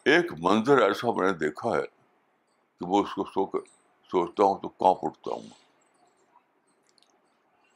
ایک 0.06 0.32
منظر 0.38 0.82
ایسا 0.82 1.10
میں 1.10 1.26
نے 1.26 1.32
دیکھا 1.38 1.76
ہے 1.76 1.86
کہ 2.80 2.86
وہ 2.86 3.02
اس 3.02 3.14
کو 3.14 3.24
سو 3.24 3.44
کر 3.44 3.64
سوچتا 4.10 4.44
ہوں 4.44 4.58
تو 4.58 4.68
کانپ 4.68 5.04
اٹھتا 5.04 5.34
ہوں 5.34 5.48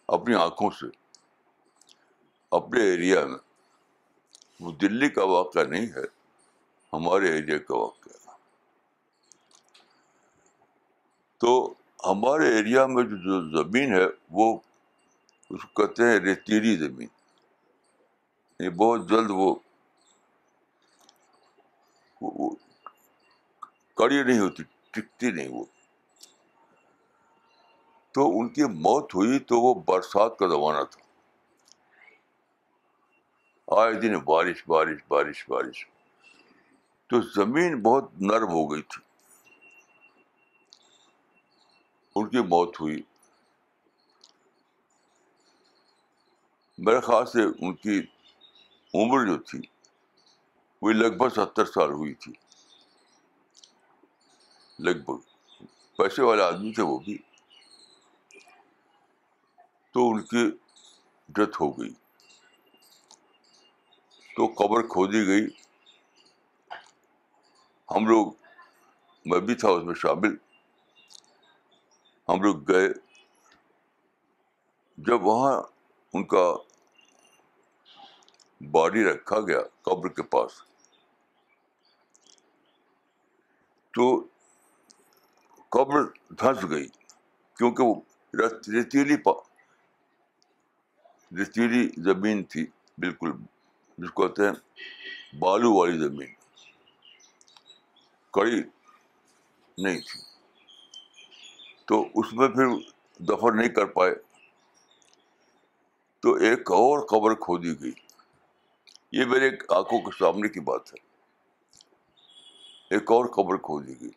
اپنی 0.09 0.35
آنکھوں 0.35 0.71
سے 0.71 0.87
اپنے 2.53 2.83
ایریا 2.83 3.25
میں 3.27 3.39
وہ 4.61 4.73
دلی 4.73 5.09
کا 5.09 5.25
واقعہ 5.25 5.63
نہیں 5.63 5.87
ہے 5.87 6.05
ہمارے 6.93 7.33
ایریا 7.33 7.59
کا 7.59 7.77
واقعہ 7.77 8.37
تو 11.41 11.75
ہمارے 12.07 12.57
ایریا 12.57 12.87
میں 12.87 13.05
جو 13.05 13.17
جو 13.17 13.63
زمین 13.63 13.95
ہے، 13.95 14.07
وہ 14.31 14.59
اس 15.51 15.65
کو 15.65 15.87
کہتے 15.87 16.03
ہیں 16.03 16.21
ریتیلی 16.21 16.77
زمین۔ 16.77 17.09
یہ 18.61 18.69
بہت 18.69 19.09
جلد 19.09 19.31
وہ 19.31 19.57
کڑی 23.95 24.23
نہیں 24.23 24.39
ہوتی، 24.39 24.63
ٹکتی 24.91 25.31
نہیں 25.31 25.49
وہ۔ 25.49 25.65
تو 28.13 28.41
ان 28.41 28.49
کی 28.49 28.65
موت 28.65 29.15
ہوئی 29.15 29.39
تو 29.39 29.61
وہ 29.61 29.75
برسات 29.75 30.39
کا 30.39 30.47
زمانہ 30.47 30.85
تھا۔ 30.85 31.01
آئے 33.83 33.95
دن 33.95 34.19
بارش 34.19 34.65
بارش 34.69 34.99
بارش 35.09 35.45
بارش۔ 35.49 35.87
تو 37.07 37.21
زمین 37.21 37.83
بہت 37.83 38.05
نرم 38.21 38.49
ہو 38.49 38.73
گئی 38.73 38.83
تھی۔ 38.83 39.08
ان 42.19 42.29
کی 42.29 42.39
موت 42.39 42.81
ہوئی۔ 42.81 43.03
میرے 46.79 47.01
خیال 47.01 47.27
سے 47.27 47.43
ان 47.43 47.75
کی 47.75 47.99
عمر 48.95 49.27
جو 49.27 49.39
تھی، 49.39 49.61
وہ 50.83 50.91
لگ 50.91 51.17
بھگ 51.17 51.29
ستر 51.29 51.65
سال 51.65 51.91
ہوئی 51.91 52.15
تھی۔ 52.15 52.33
لگ 54.79 55.05
بھگ۔ 55.05 55.19
پیسے 55.97 56.23
والے 56.23 56.43
آدمی 56.43 56.73
تھے 56.73 56.83
وہ 56.83 56.99
بھی۔ 56.99 57.19
تو 59.93 60.11
ان 60.11 60.23
کی 60.23 60.51
ڈیتھ 61.29 61.63
ہو 61.63 61.81
گئی۔ 61.81 61.91
تو 64.37 64.47
قبر 64.47 64.83
کھودی 64.83 65.27
گئی۔ 65.27 65.47
ہم 67.91 68.07
لوگ، 68.07 68.33
میں 69.25 69.41
بھی 69.41 69.55
تھا 69.55 69.69
اس 69.69 69.85
میں 69.85 69.95
شامل۔ 69.95 70.48
ہم 72.29 72.43
لوگ 72.43 72.73
گئے۔ 72.73 72.89
جب 74.97 75.23
وہاں 75.23 75.63
ان 76.13 76.25
کا 76.25 76.55
باڈی 78.61 79.05
رکھا 79.05 79.41
گیا 79.41 79.61
قبر 79.83 80.09
کے 80.09 80.23
پاس، 80.23 80.63
تو 83.95 84.27
قبر 85.69 86.03
دھنس 86.31 86.71
گئی، 86.71 86.89
کیونکہ 87.57 87.83
وہ 87.83 87.95
ریتیلی 88.73 89.17
پا، 89.17 89.33
ریتیلی 91.39 91.89
زمین 91.97 92.45
تھی، 92.45 92.67
بالکل، 92.99 93.33
جس 93.99 94.11
کو 94.11 94.29
کہتے 94.29 94.47
ہیں 94.47 94.57
بالو 95.37 95.73
والی 95.75 95.99
زمین۔ 95.99 96.35
کڑی 98.31 98.63
نہیں 99.79 100.01
تھی۔ 100.01 100.28
تو 101.89 102.09
اس 102.15 102.33
میں 102.33 102.49
پھر 102.49 102.67
دفن 103.19 103.57
نہیں 103.57 103.69
کر 103.69 103.87
پائے۔ 103.87 104.15
تو 106.21 106.35
ایک 106.35 106.61
اور 106.61 107.07
قبر 107.07 107.35
کھودی 107.35 107.81
گئی۔ 107.81 107.93
یہ 109.13 109.25
میرے 109.25 109.51
آنکھوں 109.69 109.99
کے 109.99 110.19
سامنے 110.19 110.49
کی 110.49 110.61
بات 110.61 110.95
ہے۔ 110.95 110.99
ایک 112.91 113.11
اور 113.11 113.25
قبر 113.25 113.57
کھودی 113.57 114.01
گئی۔ 114.01 114.11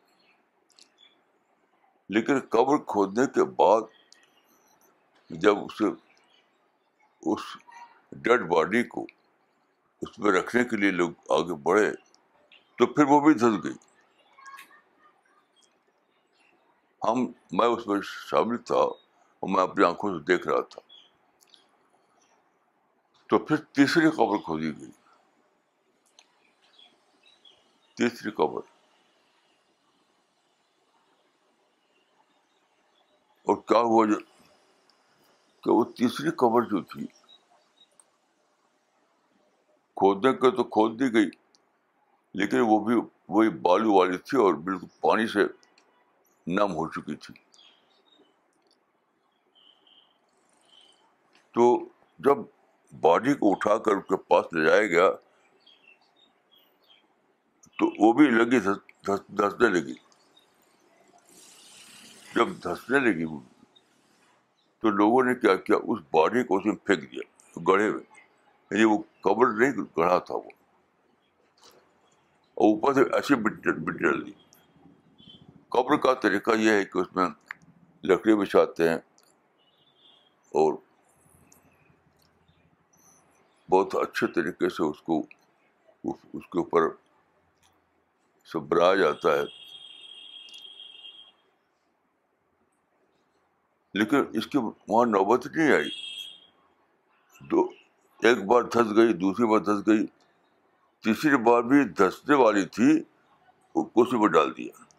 لیکن 2.09 2.39
قبر 2.39 2.77
کھودنے 2.77 3.25
کے 3.35 3.43
بعد 3.43 3.81
جب 5.29 5.57
اسے 5.57 5.85
اس 7.21 7.39
ڈیڈ 8.11 8.41
باڈی 8.41 8.83
کو 8.83 9.05
اس 10.01 10.19
میں 10.19 10.31
رکھنے 10.31 10.63
کے 10.63 10.77
لیے 10.77 10.91
لوگ 10.91 11.09
آگے 11.29 11.53
بڑھے 11.53 11.91
تو 12.77 12.85
پھر 12.85 13.03
وہ 13.03 13.19
بھی 13.19 13.33
دھس 13.33 13.63
گئی۔ 13.63 13.90
ہم 17.07 17.31
میں 17.51 17.67
اس 17.67 17.87
میں 17.87 17.99
شامل 18.03 18.57
تھا 18.57 18.75
اور 18.75 19.49
میں 19.49 19.63
اپنی 19.63 19.85
آنکھوں 19.85 20.17
سے 20.17 20.23
دیکھ 20.23 20.47
رہا 20.47 20.61
تھا۔ 20.61 20.81
تو 23.27 23.39
پھر 23.39 23.57
تیسری 23.57 24.09
قبر 24.09 24.37
کھودی 24.37 24.79
گئی۔ 24.79 24.91
تیسری 27.97 28.31
قبر۔ 28.31 28.61
اور 33.43 33.55
کیا 33.55 33.79
ہوا 33.79 34.05
جو 34.05 34.15
کہ 35.63 35.71
وہ 35.71 35.83
تیسری 35.83 36.29
قبر 36.29 36.61
جو 36.61 36.81
تھی، 36.81 37.05
کھودنے 39.95 40.33
کے 40.33 40.51
تو 40.51 40.63
کھود 40.63 40.99
دی 40.99 41.13
گئی، 41.13 41.29
لیکن 42.33 42.57
وہ 42.65 42.79
بھی 42.79 42.95
وہی 43.29 43.49
بالو 43.49 43.93
والی 43.93 44.17
تھی 44.17 44.37
اور 44.37 44.53
بالکل 44.53 44.87
پانی 45.01 45.27
سے 45.27 45.60
نم 46.47 46.71
ہو 46.71 46.87
چکی 46.89 47.15
تھی۔ 47.15 47.33
تو 51.51 51.89
جب 52.19 52.37
باڈی 53.01 53.33
کو 53.33 53.51
اٹھا 53.51 53.77
کر 53.77 53.91
اس 53.91 54.03
کے 54.09 54.17
پاس 54.17 54.53
لے 54.53 54.65
جایا 54.65 54.87
گیا، 54.87 55.11
تو 57.77 58.07
وہ 58.07 58.13
بھی 58.13 58.29
لگی 58.29 58.59
دھسنے 58.59 59.69
لگی۔ 59.69 59.93
جب 62.35 62.47
دھسنے 62.63 62.99
لگی، 62.99 63.25
تو 64.79 64.89
لوگوں 64.89 65.23
نے 65.23 65.35
کیا 65.35 65.55
کیا؟ 65.55 65.75
اس 65.75 65.99
باڈی 66.13 66.43
کو 66.43 66.57
اس 66.57 66.65
میں 66.65 66.75
پھینک 66.75 67.11
دیا، 67.11 67.59
گڑھے 67.67 67.91
میں۔ 67.91 68.03
یعنی 68.71 68.83
وہ 68.83 68.97
قبر 69.21 69.47
نہیں، 69.47 69.71
گڑھا 69.71 70.19
تھا 70.19 70.35
وہ۔ 70.35 70.49
اور 72.53 72.75
اوپر 72.75 72.93
سے 72.93 73.01
ایسی 73.01 73.35
ڈال 73.35 74.27
دی۔ 74.27 74.50
قبر 75.71 75.97
کا 75.97 76.13
طریقہ 76.13 76.51
یہ 76.57 76.71
ہے 76.71 76.85
کہ 76.85 76.97
اس 76.97 77.15
میں 77.15 77.25
لکڑی 78.03 78.35
بچھاتے 78.35 78.89
ہیں 78.89 78.95
اور 80.49 80.73
بہت 83.69 83.95
اچھے 83.95 84.27
طریقے 84.27 84.69
سے 84.69 84.83
اس 84.83 85.01
کو 85.01 85.19
اس 86.03 86.43
کے 86.51 86.59
اوپر 86.59 86.81
سب 88.45 88.59
بنایا 88.59 88.95
جاتا 88.95 89.31
ہے۔ 89.31 89.43
لیکن 93.93 94.17
اس 94.33 94.47
کی 94.47 94.57
وہاں 94.87 95.05
نوبت 95.05 95.47
نہیں 95.47 95.71
آئی۔ 95.71 95.89
دو، 97.39 97.69
ایک 98.23 98.45
بار 98.45 98.61
دھس 98.61 98.95
گئی، 98.95 99.13
دوسری 99.13 99.45
بار 99.45 99.59
دھس 99.59 99.87
گئی، 99.87 100.05
تیسری 101.03 101.37
بار 101.37 101.61
بھی 101.61 101.83
دھسنے 101.83 102.35
والی 102.35 102.65
تھی 102.65 103.03
وہ 103.75 103.83
کسی 103.83 104.17
میں 104.17 104.27
ڈال 104.27 104.57
دیا۔ 104.57 104.90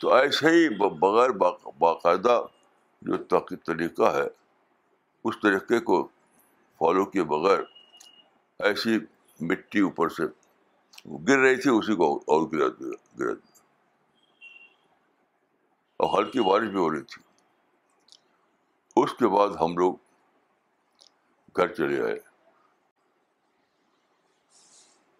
تو 0.00 0.14
ایسے 0.14 0.46
ہی 0.48 0.68
بغیر 0.68 1.30
باقاعدہ 1.78 2.42
جو 3.02 3.16
طریقہ 3.56 4.02
ہے، 4.02 4.28
اس 5.24 5.34
طریقے 5.42 5.80
کو 5.80 6.08
فالو 6.78 7.04
کیے 7.04 7.22
بغیر 7.22 7.58
ایسی 8.58 8.98
مٹی 9.40 9.80
اوپر 9.80 10.08
سے 10.08 10.22
گر 11.28 11.38
رہی 11.38 11.56
تھی، 11.56 11.70
اسی 11.70 11.94
کو 11.94 12.16
اور 12.16 12.48
گرا 12.52 12.84
گرا 13.18 13.32
اور 15.96 16.18
ہلکی 16.18 16.40
بارش 16.40 16.68
بھی 16.68 16.78
ہو 16.78 16.90
رہی 16.90 17.02
تھی۔ 17.02 17.22
اس 18.96 19.12
کے 19.12 19.28
بعد 19.28 19.48
ہم 19.48 19.78
لوگ 19.78 19.94
گھر 21.56 21.74
چلے 21.74 22.02
آئے۔ 22.02 22.18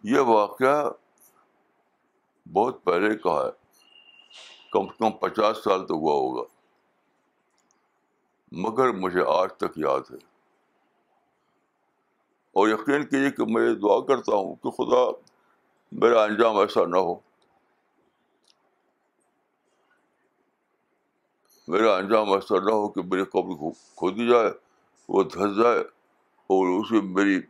یہ 0.03 0.19
واقعہ 0.19 0.91
بہت 2.53 2.85
پہلے 2.85 3.17
کا 3.17 3.31
ہے۔ 3.31 3.66
کم 4.77 4.87
سے 4.87 4.97
کم 4.99 5.11
پچاس 5.11 5.65
سال 5.65 5.87
تو 5.87 5.95
ہوا 5.95 6.13
ہوگا۔ 6.13 6.43
مگر 8.53 8.89
مجھے 8.91 9.21
آج 9.29 9.49
تک 9.57 9.79
یاد 9.79 10.01
ہے۔ 10.11 10.17
اور 12.53 12.69
یقین 12.69 13.07
کیجیے 13.07 13.31
کہ 13.31 13.45
میں 13.45 13.75
دعا 13.75 14.01
کرتا 14.01 14.35
ہوں 14.35 14.55
کہ 14.55 14.71
خدا 14.71 15.29
میرا 15.93 16.23
انجام 16.23 16.57
ایسا 16.57 16.87
نہ 16.87 16.97
ہو۔ 16.97 17.15
میرا 21.69 21.97
انجام 21.97 22.33
ایسا 22.33 22.55
نہ 22.55 22.71
ہو 22.71 22.89
کہ 22.89 23.03
میری 23.03 23.25
قبر 23.25 23.71
کھو 23.97 24.11
دی 24.11 24.29
جائے، 24.29 24.51
وہ 25.09 25.23
دھس 25.23 25.63
جائے 25.63 25.79
اور 26.47 26.81
اسے 26.81 27.01
میری 27.01 27.41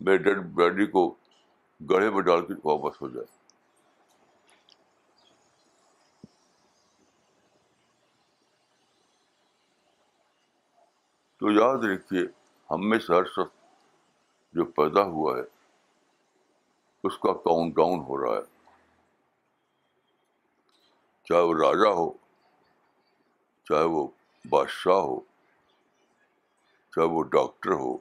میرے 0.00 0.18
ڈیڈ 0.18 0.38
بیڈی 0.38 0.86
کو 0.86 1.14
گڑھے 1.90 2.10
میں 2.10 2.22
ڈال 2.22 2.46
کے 2.46 2.52
واپس 2.64 3.02
ہو 3.02 3.08
جائے۔ 3.08 3.37
تو 11.40 11.50
یاد 11.50 11.84
رکھیے، 11.84 12.22
ہم 12.70 12.88
میں 12.88 12.98
سے 12.98 13.14
ہر 13.14 13.24
شخص 13.24 13.56
جو 14.52 14.64
پیدا 14.64 15.02
ہوا 15.02 15.36
ہے، 15.36 15.42
اس 17.04 17.18
کا 17.18 17.32
کاؤنٹ 17.32 17.76
ڈاؤن 17.76 18.00
ہو 18.00 18.16
رہا 18.22 18.36
ہے۔ 18.36 18.58
چاہے 21.24 21.40
وہ 21.40 21.54
راجا 21.54 21.90
ہو، 21.90 22.10
چاہے 23.64 23.84
وہ 23.84 24.08
بادشاہ 24.50 24.96
ہو، 24.96 25.20
چاہے 26.92 27.06
وہ 27.06 27.22
ڈاکٹر 27.22 27.70
ہو، 27.70 27.98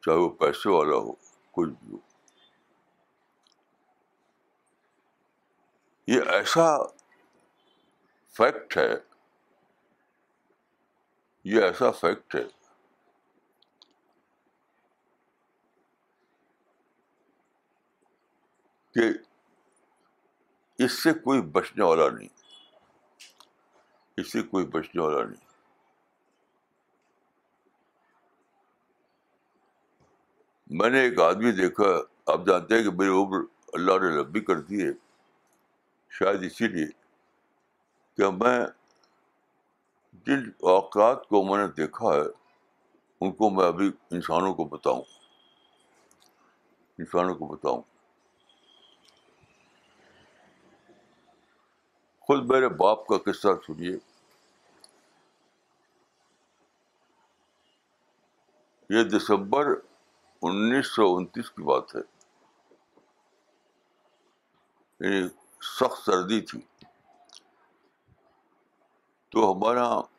چاہے 0.00 0.16
وہ 0.16 0.28
پیسے 0.28 0.70
والا 0.70 0.96
ہو، 0.96 1.12
کچھ 1.52 1.70
بھی 1.70 1.92
ہو۔ 1.92 1.98
یہ 6.06 6.20
ایسا 6.28 6.76
فیکٹ 8.36 8.76
ہے 8.76 9.15
یہ 11.46 11.62
ایسا 11.62 11.90
فیکٹ 11.90 12.34
ہے 12.34 12.42
کہ 18.94 19.02
اس 20.78 20.92
سے 21.02 21.12
کوئی 21.12 21.40
بچنے 21.50 21.84
والا 21.84 22.08
نہیں 22.10 22.28
اس 24.18 24.32
سے 24.32 24.42
کوئی 24.42 24.66
بچنے 24.66 25.02
والا 25.02 25.22
نہیں 25.24 25.44
میں 30.70 30.90
نے 30.90 31.00
ایک 31.00 31.20
آدمی 31.20 31.52
دیکھا 31.52 31.92
آپ 32.26 32.46
جانتے 32.46 32.76
ہیں 32.76 32.84
کہ 32.84 32.90
میری 32.90 33.10
عمر 33.10 33.44
اللہ 33.72 33.98
نے 34.02 34.10
لمبی 34.10 34.40
کر 34.40 34.60
دی 34.60 34.86
ہے 34.86 34.92
شاید 36.10 36.44
اسی 36.44 36.68
لیے 36.68 36.86
کہ 38.18 38.30
میں 38.30 38.58
جن 40.26 40.50
واقعات 40.62 41.28
کو 41.28 41.42
میں 41.42 41.66
نے 41.66 41.72
دیکھا 41.72 42.06
ہے، 42.06 42.22
ان 43.20 43.32
کو 43.32 43.50
میں 43.50 43.64
ابھی 43.64 43.92
انسانوں 44.10 44.54
کو 44.54 44.64
بتاؤں۔ 44.64 45.02
انسانوں 46.98 47.34
کو 47.34 47.46
بتاؤں۔ 47.46 47.82
خود 52.20 52.50
میرے 52.50 52.68
باپ 52.68 53.06
کا 53.06 53.18
قصہ 53.18 53.48
سنیے۔ 53.66 53.96
یہ 58.90 59.04
دسمبر 59.04 59.66
انیس 60.42 60.86
سو 60.86 61.16
انتیس 61.16 61.50
کی 61.50 61.62
بات 61.62 61.96
ہے۔ 61.96 62.00
یعنی 65.00 65.28
سخت 65.60 66.04
سردی 66.06 66.40
تھی۔ 66.40 66.60
تو 69.28 69.52
ہمارا 69.52 70.15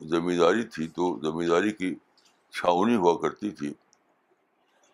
زمینداری 0.00 0.62
تھی 0.62 0.88
تو 0.88 1.20
زمینداری 1.22 1.72
کی 1.72 1.94
چھاونی 2.50 2.96
ہوا 2.96 3.20
کرتی 3.22 3.50
تھی۔ 3.50 3.74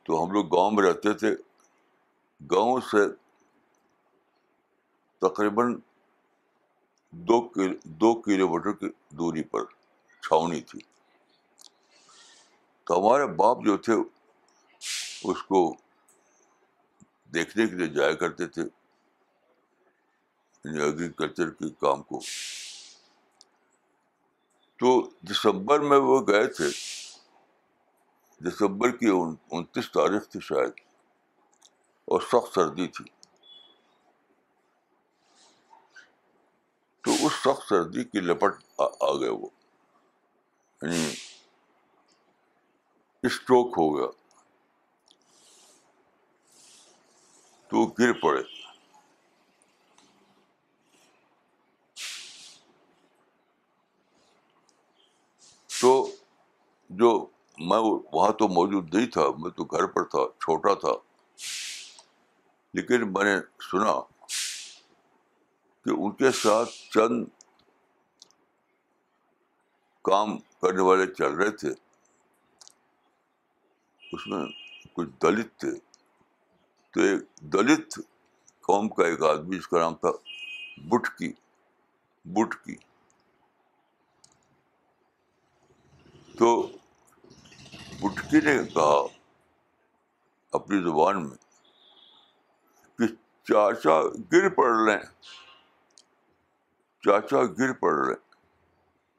تو 0.03 0.25
ہم 0.25 0.33
لوگ 0.33 0.46
گاؤں 0.46 0.70
میں 0.70 0.85
رہتے 0.85 1.12
تھے۔ 1.12 1.31
گاؤں 2.51 2.81
سے 2.81 2.98
تقریباً 5.18 5.81
دو 7.11 7.48
دو 7.85 8.20
کلو 8.20 8.48
میٹر 8.48 8.72
کی 8.72 8.87
دوری 9.11 9.42
پر 9.42 9.64
چھاونی 10.20 10.61
تھی۔ 10.61 10.81
تو 12.85 12.98
ہمارے 12.98 13.27
باپ 13.27 13.57
جو 13.64 13.77
تھے، 13.77 13.92
اس 15.25 15.42
کو 15.42 15.77
دیکھنے 17.35 17.66
کے 17.66 17.75
لیے 17.75 17.87
جایا 17.87 18.12
کرتے 18.12 18.46
تھے۔ 18.46 18.62
یعنی 20.64 20.83
ایگریکلچر 20.83 21.51
کے 21.51 21.64
کام 21.81 22.03
کو۔ 22.03 22.20
تو 24.83 25.11
دسمبر 25.21 25.81
میں 25.81 25.99
وہ 25.99 26.21
گئے 26.29 26.47
تھے۔ 26.47 26.64
دسمبر 28.38 28.90
کی 28.90 29.07
انتیس 29.51 29.92
تاریخ 29.92 30.29
تھی 30.29 30.40
شاید۔ 30.40 30.73
اور 32.05 32.21
سخت 32.21 32.55
سردی 32.55 32.87
تھی۔ 32.87 33.05
تو 37.01 37.27
اس 37.27 37.33
سخت 37.33 37.68
سردی 37.68 38.05
کی 38.05 38.21
لپٹ 38.21 38.81
آ 38.81 39.12
گئے 39.12 39.29
وہ۔ 39.29 39.49
یعنی 40.83 41.14
اسٹروک 43.23 43.75
ہو 43.79 43.99
گیا۔ 43.99 44.07
تو 47.68 47.87
گر 47.87 48.12
پڑے 48.12 48.42
تو 55.81 56.16
جو 56.98 57.26
میں 57.59 57.78
وہاں 58.12 58.33
تو 58.33 58.48
موجود 58.48 58.94
نہیں 58.94 59.07
تھا، 59.07 59.22
میں 59.38 59.50
تو 59.50 59.64
گھر 59.64 59.87
پر 59.87 60.05
تھا، 60.05 60.18
چھوٹا 60.40 60.74
تھا۔ 60.74 60.92
لیکن 62.74 63.12
میں 63.12 63.24
نے 63.24 63.40
سنا 63.40 64.00
کہ 65.85 65.90
ان 65.90 66.11
کے 66.12 66.31
ساتھ 66.31 66.70
چند 66.70 67.24
کام 70.05 70.38
کرنے 70.38 70.83
والے 70.83 71.14
چل 71.14 71.35
رہے 71.35 71.50
تھے۔ 71.50 71.70
اس 74.12 74.26
میں 74.26 74.44
کچھ 74.92 75.09
دلت 75.22 75.57
تھے۔ 75.57 75.70
تو 76.90 77.00
ایک 77.00 77.37
دلت 77.40 78.00
قوم 78.61 78.88
کا 78.88 79.07
ایک 79.07 79.22
آدمی 79.22 79.57
جس 79.57 79.68
کا 79.68 79.78
نام 79.78 79.94
تھا 79.94 80.09
بٹ 80.88 81.18
کی 81.18 81.33
بٹ 82.24 82.64
کی 82.64 82.76
تو 86.38 86.70
بٹکی 88.03 88.41
نے 88.41 88.65
کہا، 88.75 89.07
اپنی 90.53 90.83
زبان 90.83 91.29
میں، 91.29 91.37
کہ 92.99 93.07
چاچا 93.45 94.01
گر 94.33 94.49
پڑ 94.49 94.65
رہے 94.65 94.93
ہیں 94.93 95.23
چاچا 97.03 97.37
گر 97.59 97.73
پڑ 97.73 98.07
رہے 98.07 98.15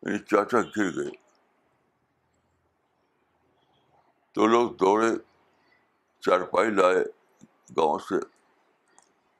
یعنی 0.01 0.17
چاچا 0.17 0.57
گر 0.61 0.95
گئے۔ 0.95 1.11
تو 4.33 4.47
لوگ 4.47 4.71
دوڑے، 4.71 5.09
چارپائی 6.19 6.69
لائے 6.69 7.03
گاؤں 7.77 7.99
سے۔ 7.99 8.15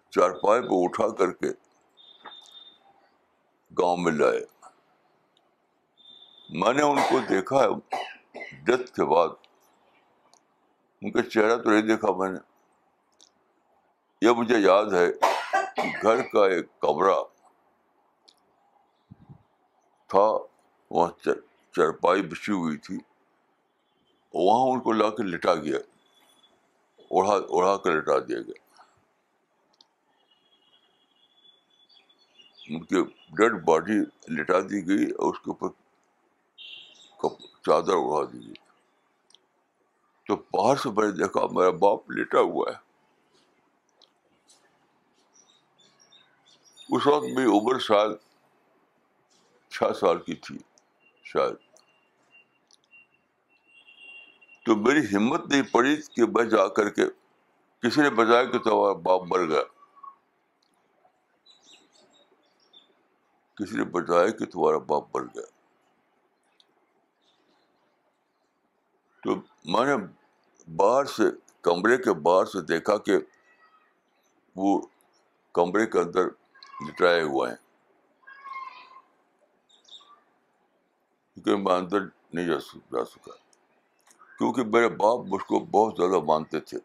چارپائی 0.10 0.62
کو 0.62 0.84
اٹھا 0.84 1.16
کر 1.16 1.32
کے 1.32 1.48
گاؤں 3.80 3.98
میں 3.98 4.12
لائے۔ 4.12 4.46
میں 6.50 6.74
نے 6.74 6.82
ان 6.82 6.98
کو 7.10 7.20
دیکھا۔ 7.30 7.56
ہے 7.56 8.13
ڈیتھ 8.36 8.92
کے 8.92 9.06
بعد 9.06 9.30
ان 11.02 11.12
کا 11.12 11.22
چہرہ 11.22 11.58
تو 11.58 11.70
نہیں 11.70 11.82
دیکھا 11.82 12.12
میں 12.18 12.30
نے۔ 12.32 12.40
یہ 14.22 14.30
مجھے 14.30 14.58
یاد 14.58 14.94
ہے 14.94 15.08
گھر 16.02 16.22
کا 16.22 16.46
ایک 16.48 16.80
کمرہ 16.80 17.16
تھا، 20.08 20.28
وہاں 20.92 21.12
چرپائی 21.76 22.22
بچھی 22.22 22.54
ہوئی 22.54 22.78
تھی۔ 22.78 22.98
وہاں 24.34 24.72
ان 24.72 24.80
کو 24.80 24.92
لا 24.92 25.10
کے 25.10 25.24
لٹا 25.24 25.56
گیا 25.56 25.78
اڑا 27.12 27.36
اڑا 27.50 27.78
کر 27.78 27.92
لٹا 27.92 28.20
دیا 28.20 28.42
گیا۔ 28.42 28.82
ان 32.68 32.84
کی 32.84 33.04
ڈیڈ 33.38 33.64
باڈی 33.66 34.00
لٹا 34.34 34.60
دی 34.60 34.88
گئی 34.88 35.12
اور 35.12 35.34
اس 35.34 35.40
کے 35.40 35.52
اوپر 35.52 35.68
چادر 37.66 37.94
اڑا 37.96 38.30
دی 38.34 38.46
گئی۔ 38.46 38.54
تو 40.28 40.36
باہر 40.36 40.76
سے 40.78 40.90
میں 40.90 41.06
نے 41.06 41.12
دیکھا، 41.12 41.42
میرا 41.52 41.70
باپ 41.70 42.12
لیٹا 42.12 42.40
ہوا 42.40 42.72
ہے۔ 42.72 42.94
اس 46.90 47.08
وقت 47.08 47.24
میری 47.24 47.48
عمر 47.48 47.80
شاید 47.80 48.12
چھ 49.70 49.98
سال 50.00 50.20
کی 50.20 50.36
تھی، 50.36 50.58
شاید۔ 51.24 51.54
تو 54.66 54.76
میری 54.76 55.16
ہمت 55.16 55.46
نہیں 55.46 55.62
پڑی 55.62 55.96
کہ 55.96 56.26
میں 56.26 56.44
جا 56.44 56.68
کر 56.68 56.90
کے 56.90 57.06
کسی 57.80 58.02
نے 58.02 58.10
بتایا 58.10 58.44
کہ 58.44 58.60
تمہارا 58.60 58.94
باپ 58.94 59.22
مر 59.28 59.46
گیا۔ 59.46 59.64
کسی 63.56 63.78
نے 63.78 63.84
بتایا 63.84 64.30
کہ 64.30 64.46
تمہارا 64.46 64.78
باپ 64.78 65.16
مر 65.16 65.24
گیا۔ 65.24 65.53
تو 69.24 69.36
میں 69.66 69.86
نے 69.86 70.06
باہر 70.76 71.06
سے 71.06 71.24
کمرے 71.62 71.98
کے 71.98 72.14
باہر 72.14 72.46
سے 72.46 72.62
دیکھا 72.62 72.98
کہ 72.98 73.18
وہ 74.56 74.82
کمرے 75.54 75.86
کے 75.86 76.00
اندر 76.00 76.26
لٹائے 76.90 77.22
ہوئے 77.22 77.50
ہیں۔ 77.50 77.58
کیونکہ 81.34 81.56
میں 81.56 81.74
اندر 81.74 82.00
نہیں 82.34 82.48
جا 82.48 82.58
جا 82.92 83.06
سکا۔ 83.06 83.32
کیونکہ 84.38 84.64
میرے 84.64 84.90
باپ 84.90 85.20
مجھ 85.20 85.44
کو 85.44 85.60
بہت 85.60 85.94
زیادہ 85.98 86.24
مانتے 86.24 86.60
تھے۔ 86.60 86.78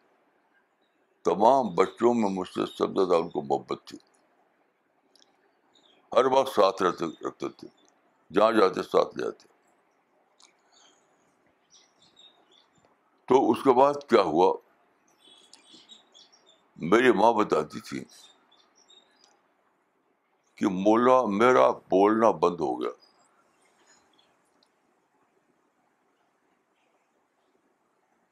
تمام 1.25 1.75
بچوں 1.75 2.15
میں 2.15 2.31
مجھ 2.31 2.49
سے 2.49 2.61
سب 2.67 2.95
زیادہ 2.95 3.15
ان 3.15 3.29
کو 3.29 3.43
محبت 3.43 3.79
تھی۔ 3.85 3.99
ہر 6.17 6.25
وقت 6.25 6.55
ساتھ 6.55 6.83
رہتے، 6.83 7.29
رکھتے 7.29 7.49
تھے۔ 7.49 7.69
جہاں 8.35 8.53
جاتے 8.53 8.83
ساتھ 8.83 9.19
لے 9.19 9.25
جاتے 9.25 9.58
تو 13.29 13.51
اس 13.51 13.59
کے 13.65 13.73
بعد 13.73 13.95
کیا 14.09 14.23
ہوا؟ 14.23 14.55
میری 16.77 17.13
ماں 17.13 17.33
بتاتی 17.33 17.81
تھی 17.81 18.05
کہ 20.55 20.69
مولا 20.69 21.27
میرا 21.27 21.71
بولنا 21.71 22.31
بند 22.31 22.61
ہو 22.61 22.81
گیا۔ 22.81 22.91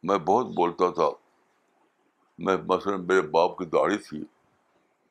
میں 0.03 0.19
بہت 0.19 0.47
بولتا 0.47 0.91
تھا۔ 0.91 1.09
میں 2.39 2.57
مثلاً 2.69 3.07
میرے 3.07 3.21
باپ 3.21 3.59
کی 3.59 3.65
داڑھی 3.65 3.99
تھی 3.99 4.25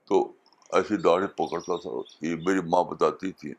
تو 0.05 0.31
ایسی 0.69 0.97
داڑھی 0.97 1.27
پکڑتا 1.27 1.77
تھا 1.77 1.89
یہ 2.21 2.35
میری 2.35 2.59
ماں 2.69 2.83
بتاتی 2.83 3.31
تھی۔ 3.31 3.53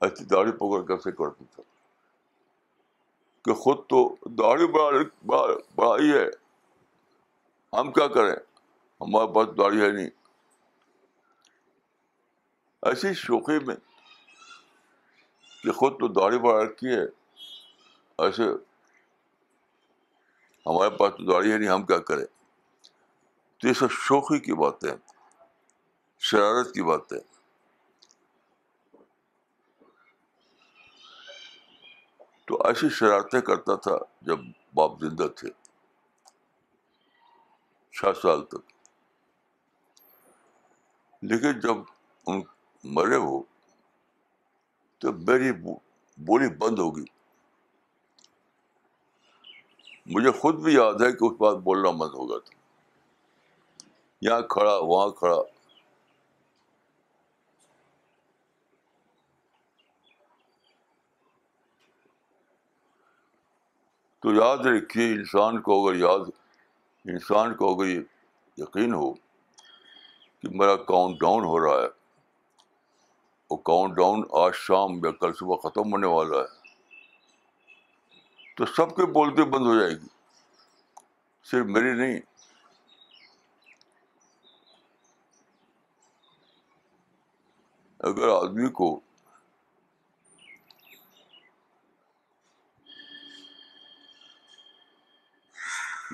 ایسی 0.00 0.24
داڑھی 0.24 0.52
پکڑ 0.52 0.86
کیسے 0.86 1.12
کرتا 1.12 1.44
تھا 1.50 1.71
کہ 3.44 3.54
خود 3.54 3.78
تو 3.86 4.16
داڑھی 4.24 4.66
بڑا 4.66 5.46
بڑھائی 5.74 6.12
ہے۔ 6.12 6.26
ہم 7.76 7.92
کیا 7.92 8.08
کریں؟ 8.08 8.34
ہمارے 9.00 9.34
پاس 9.34 9.48
داڑھی 9.58 9.82
ہے 9.82 9.90
نہیں۔ 9.90 10.10
ایسی 12.82 13.14
شوقی 13.14 13.64
میں 13.66 13.76
کہ 15.62 15.72
خود 15.72 16.00
تو 16.00 16.08
داڑھی 16.08 16.38
بڑھا 16.38 16.64
رکھی 16.64 16.88
ہے۔ 16.88 17.04
ایسے 18.18 18.42
ہمارے 20.66 20.96
پاس 20.96 21.12
تو 21.12 21.32
داڑھی 21.32 21.52
ہے 21.52 21.58
نہیں، 21.58 21.70
ہم 21.70 21.86
کیا 21.86 21.98
کریں؟ 21.98 22.24
تو 23.58 23.68
یہ 23.68 23.72
سب 23.72 23.90
شوقی 23.90 24.38
کی 24.38 24.52
باتیں، 24.52 24.92
شرارت 26.18 26.74
کی 26.74 26.82
باتیں۔ 26.82 27.41
تو 32.52 32.66
ایسی 32.66 32.88
شرارتیں 32.88 33.40
کرتا 33.40 33.74
تھا 33.76 33.96
جب 34.22 34.38
باپ 34.74 35.00
زندہ 35.00 35.28
تھے۔ 35.36 35.48
چھ 37.92 38.04
سال 38.22 38.44
تک۔ 38.44 38.72
لیکن 41.22 41.60
جب 41.60 41.76
ان 42.26 42.42
مرے 42.84 43.16
وہ 43.16 43.42
تو 44.98 45.12
میری 45.12 45.52
بولی 46.16 46.48
بند 46.48 46.78
ہوگی 46.78 47.04
مجھے 50.06 50.30
خود 50.30 50.54
بھی 50.54 50.74
یاد 50.74 50.94
ہے 50.94 51.12
کہ 51.12 51.24
اس 51.24 51.32
بات 51.38 51.56
بولنا 51.56 51.90
بند 51.90 52.14
ہوگا 52.14 52.38
تھا۔ 52.38 52.54
یہاں 54.20 54.40
کھڑا، 54.40 54.78
وہاں 54.78 55.10
کھڑا۔ 55.10 55.61
تو 64.22 64.32
یاد 64.34 64.58
رکھیے، 64.66 65.06
انسان 65.12 65.60
کو 65.62 65.72
اگر 65.82 65.96
یاد، 65.98 66.30
انسان 67.04 67.54
کو 67.54 67.74
اگر 67.74 67.88
یہ 67.88 68.00
یقین 68.58 68.94
ہو 68.94 69.12
کہ 69.12 70.48
میرا 70.50 70.76
کاؤنٹ 70.76 71.20
ڈاؤن 71.20 71.44
ہو 71.44 71.58
رہا 71.60 71.82
ہے 71.82 71.88
وہ 73.50 73.56
کاؤنٹ 73.56 73.96
ڈاؤن 73.96 74.22
آج 74.42 74.52
شام 74.56 75.04
یا 75.04 75.10
کل 75.10 75.32
صبح 75.32 75.56
ختم 75.62 75.92
ہونے 75.92 76.06
والا 76.06 76.38
ہے، 76.38 76.60
تو 78.56 78.66
سب 78.66 78.96
کے 78.96 79.06
بولتے 79.12 79.44
بند 79.44 79.66
ہو 79.66 79.78
جائے 79.80 79.94
گی۔ 79.94 80.08
صرف 81.46 81.66
میری 81.66 81.92
نہیں، 81.92 82.20
اگر 88.00 88.28
آدمی 88.28 88.68
کو 88.70 88.88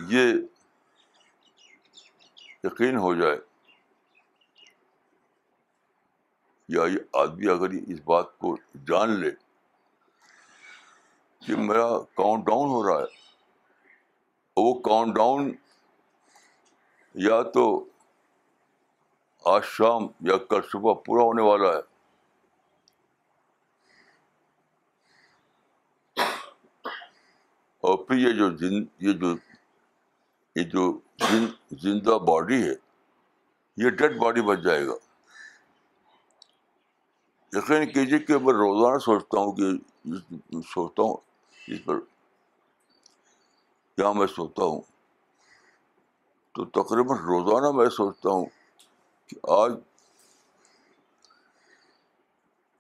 یہ 0.07 0.33
یقین 2.65 2.97
ہو 2.97 3.15
جائے 3.15 3.37
یا 6.69 6.85
یہ 6.85 6.99
آدمی 7.13 7.49
اگر 7.49 7.71
اس 7.71 8.01
بات 8.05 8.39
کو 8.39 8.57
جان 8.75 9.11
لے 9.11 9.31
کہ 11.47 11.57
میرا 11.57 11.99
کاؤنٹ 11.99 12.47
ڈاؤن 12.47 12.69
ہو 12.69 12.89
رہا 12.89 13.01
ہے 13.01 13.07
وہ 14.57 14.81
کاؤنٹ 14.81 15.15
ڈاؤن 15.17 15.53
یا 17.15 17.43
تو 17.43 17.85
آج 19.45 19.65
شام 19.65 20.03
یا 20.21 20.37
کل 20.37 20.61
صبح 20.73 20.95
پورا 20.95 21.23
ہونے 21.23 21.43
والا 21.43 21.69
ہے۔ 21.69 21.99
اور 27.81 28.05
پھر 28.05 28.17
یہ 28.17 28.33
جو 28.33 28.51
جن، 28.51 28.87
یہ 28.99 29.13
جو 29.13 29.48
یہ 30.59 30.65
جو 30.65 31.01
زندہ 31.71 32.11
باڈی 32.11 32.63
ہے، 32.63 32.75
یہ 33.77 33.91
ڈیڈ 33.91 34.19
باڈی 34.19 34.41
بچ 34.41 34.59
جائے 34.59 34.87
گا۔ 34.87 34.93
یقین 37.53 37.93
کیجیے 37.93 38.19
کہ 38.19 38.39
میں 38.39 38.55
روزانہ 38.55 38.99
سوچتا 38.99 39.41
ہوں 39.41 39.53
کہ 39.53 39.65
سوچتا 40.61 41.03
ہوں، 41.03 41.17
اس 41.67 41.85
پر 41.85 42.01
کیا 43.97 44.13
میں 44.13 44.27
سوچتا 44.27 44.65
ہوں۔ 44.65 44.81
تو 46.55 46.65
تقریباً 46.65 47.19
روزانہ 47.19 47.77
میں 47.77 47.91
سوچتا 47.91 48.31
ہوں 48.31 48.47
کہ 49.27 49.51
آج 49.51 49.73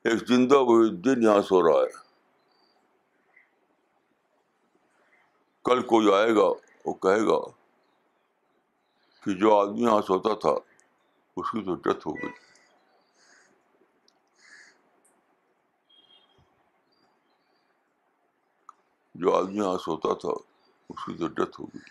ایک 0.04 0.28
زندہ 0.28 0.56
دن 0.90 1.22
یہاں 1.22 1.42
سو 1.42 1.62
رہا 1.62 1.82
ہے۔ 1.82 2.08
کل 5.64 5.82
کوئی 5.82 6.14
آئے 6.14 6.34
گا 6.34 6.48
وہ 6.84 6.94
کہے 6.94 7.26
گا 7.26 7.57
کہ 9.28 9.34
جو 9.34 9.58
آدمی 9.58 9.82
یہاں 9.82 10.00
سوتا 10.02 10.34
تھا، 10.34 10.50
اس 11.36 11.50
کی 11.50 11.64
تو 11.64 11.74
ڈیتھ 11.74 12.06
ہو 12.06 12.14
گئی۔ 12.14 12.30
جو 19.14 19.36
آدمی 19.36 19.56
یہاں 19.56 19.78
سوتا 19.78 20.14
تھا، 20.14 20.28
اس 20.90 21.04
کی 21.06 21.16
تو 21.18 21.26
ڈیتھ 21.26 21.60
ہو 21.60 21.66
گئی۔ 21.66 21.90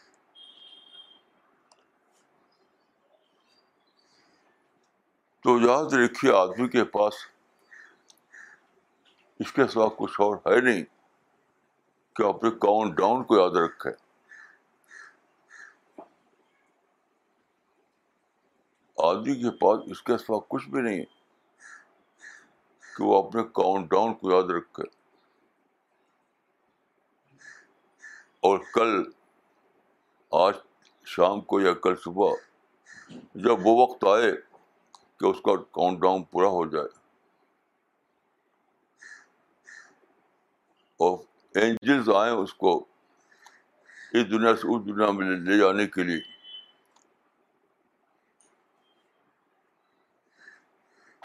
تو 5.42 5.58
یاد 5.60 5.94
رکھیے، 5.94 6.32
آدمی 6.32 6.68
کے 6.68 6.84
پاس 6.84 7.14
اس 9.40 9.54
کے 9.54 9.68
ساتھ 9.68 9.94
کچھ 9.98 10.22
اور 10.22 10.36
ہے 10.36 10.62
نہیں 10.62 10.84
کہ 12.16 12.24
اپنے 12.24 12.50
کاؤنٹ 12.50 12.98
ڈاؤن 12.98 13.24
کو 13.24 13.38
یاد 13.38 13.56
رکھے 13.56 14.07
آدمی 18.98 19.36
کے 19.36 19.52
پاس 19.52 19.80
اس 19.86 20.04
کے 20.04 20.18
سوا 20.18 20.40
کچھ 20.48 20.70
بھی 20.70 20.82
نہیں 20.82 21.06
کہ 22.98 23.04
وہ 23.04 23.28
اپنے 23.28 23.44
کاؤنٹ 23.44 23.90
ڈاؤن 23.92 24.14
کو 24.14 24.32
یاد 24.32 24.44
رکھے۔ 24.44 24.84
اور 28.40 28.60
کل، 28.74 29.04
آج 30.32 30.54
شام 31.06 31.42
کو 31.42 31.62
یا 31.62 31.74
کل 31.74 31.96
صبح، 31.96 32.32
جب 33.36 33.68
وہ 33.68 33.88
وقت 33.88 34.04
آئے 34.04 34.32
کہ 35.20 35.26
اس 35.26 35.38
کا 35.46 35.56
کاؤنٹ 35.56 36.02
ڈاؤن 36.02 36.24
پورا 36.24 36.48
ہو 36.48 36.66
جائے۔ 36.66 36.88
اور 40.98 41.18
اینجلس 41.56 42.10
آئے 42.16 42.32
اس 42.32 42.54
کو 42.54 42.86
اس 44.14 44.30
دنیا 44.32 44.56
سے 44.56 44.76
اس 44.76 44.86
دنیا 44.86 45.12
میں 45.12 45.28
لے 45.28 45.58
جانے 45.58 45.88
کے 45.88 46.04
لیے۔ 46.04 46.37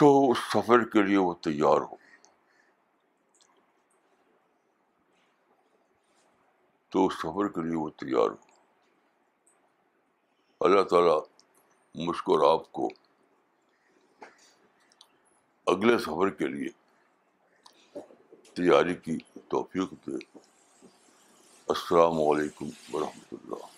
تو 0.02 0.30
اس 0.30 0.38
سفر 0.38 0.84
کے 0.84 1.02
لیے 1.02 1.16
وہ 1.16 1.34
تیار 1.34 1.80
ہو۔ 1.80 1.96
تو 6.88 7.06
اس 7.06 7.14
سفر 7.14 7.48
کے 7.48 7.66
لیے 7.66 7.76
وہ 7.76 7.90
تیار 7.90 8.30
ہو۔ 8.30 8.36
اللہ 10.60 10.82
تعالیٰ 10.82 11.20
مشکور 11.94 12.52
آپ 12.52 12.72
کو 12.72 12.88
اگلے 15.66 15.98
سفر 15.98 16.30
کے 16.30 16.46
لیے 16.46 16.68
تیاری 18.54 18.94
کی 18.94 19.18
توفیق 19.48 19.90
دے۔ 19.90 20.38
السلام 21.68 22.12
علیکم 22.12 22.96
ورحمۃ 22.96 23.28
اللہ۔ 23.32 23.71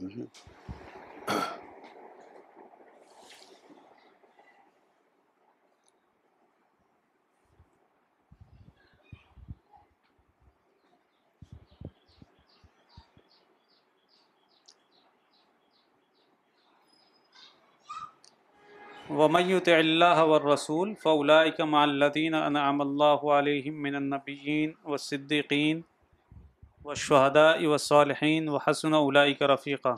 دیجیے 0.00 0.24
وميت 19.10 19.68
اللہ 19.68 20.20
و 20.22 20.38
رسول 20.38 20.92
مع 21.60 21.84
الذين 21.84 22.34
أنعم 22.34 22.82
الله 22.82 23.32
عليهم 23.34 23.74
من 23.74 23.94
النبيين 23.94 24.74
والشهداء 26.88 27.66
والصالحين 27.66 28.48
وحسن 28.48 28.92
أولئك 28.92 29.42
رفيقا 29.42 29.94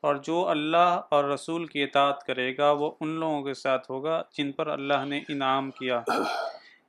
اور 0.00 0.16
جو 0.16 0.48
اللہ 0.48 1.00
اور 1.10 1.24
رسول 1.24 1.66
کی 1.66 1.82
اطاعت 1.82 2.24
کرے 2.26 2.56
گا، 2.56 2.70
وہ 2.70 2.90
ان 3.00 3.08
لوگوں 3.08 3.42
کے 3.42 3.54
ساتھ 3.54 3.90
ہوگا 3.90 4.22
جن 4.38 4.52
پر 4.52 4.66
اللہ 4.66 5.04
نے 5.04 5.20
انعام 5.28 5.70
کیا۔ 5.70 6.02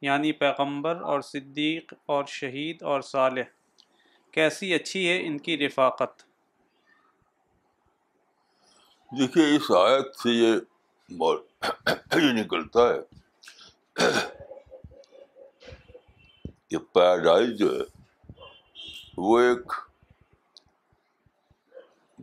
یعنی 0.01 0.31
پیغمبر 0.31 1.01
اور 1.01 1.21
صدیق 1.21 1.93
اور 2.05 2.25
شہید 2.25 2.83
اور 2.83 3.01
صالح۔ 3.01 3.41
کیسی 4.31 4.73
اچھی 4.73 5.09
ہے 5.09 5.27
ان 5.27 5.37
کی 5.37 5.57
رفاقت۔ 5.57 6.23
دیکھیے، 9.19 9.55
اس 9.55 9.71
آیت 9.71 10.15
سے 10.15 10.29
یہ 10.29 10.55
نکلتا 12.15 12.79
ہے 12.79 12.99
کہ 16.67 16.77
پیراڈائز 16.77 17.49
جو 17.59 17.75
ہے 17.75 17.96
وہ 19.17 19.39
ایک 19.39 19.73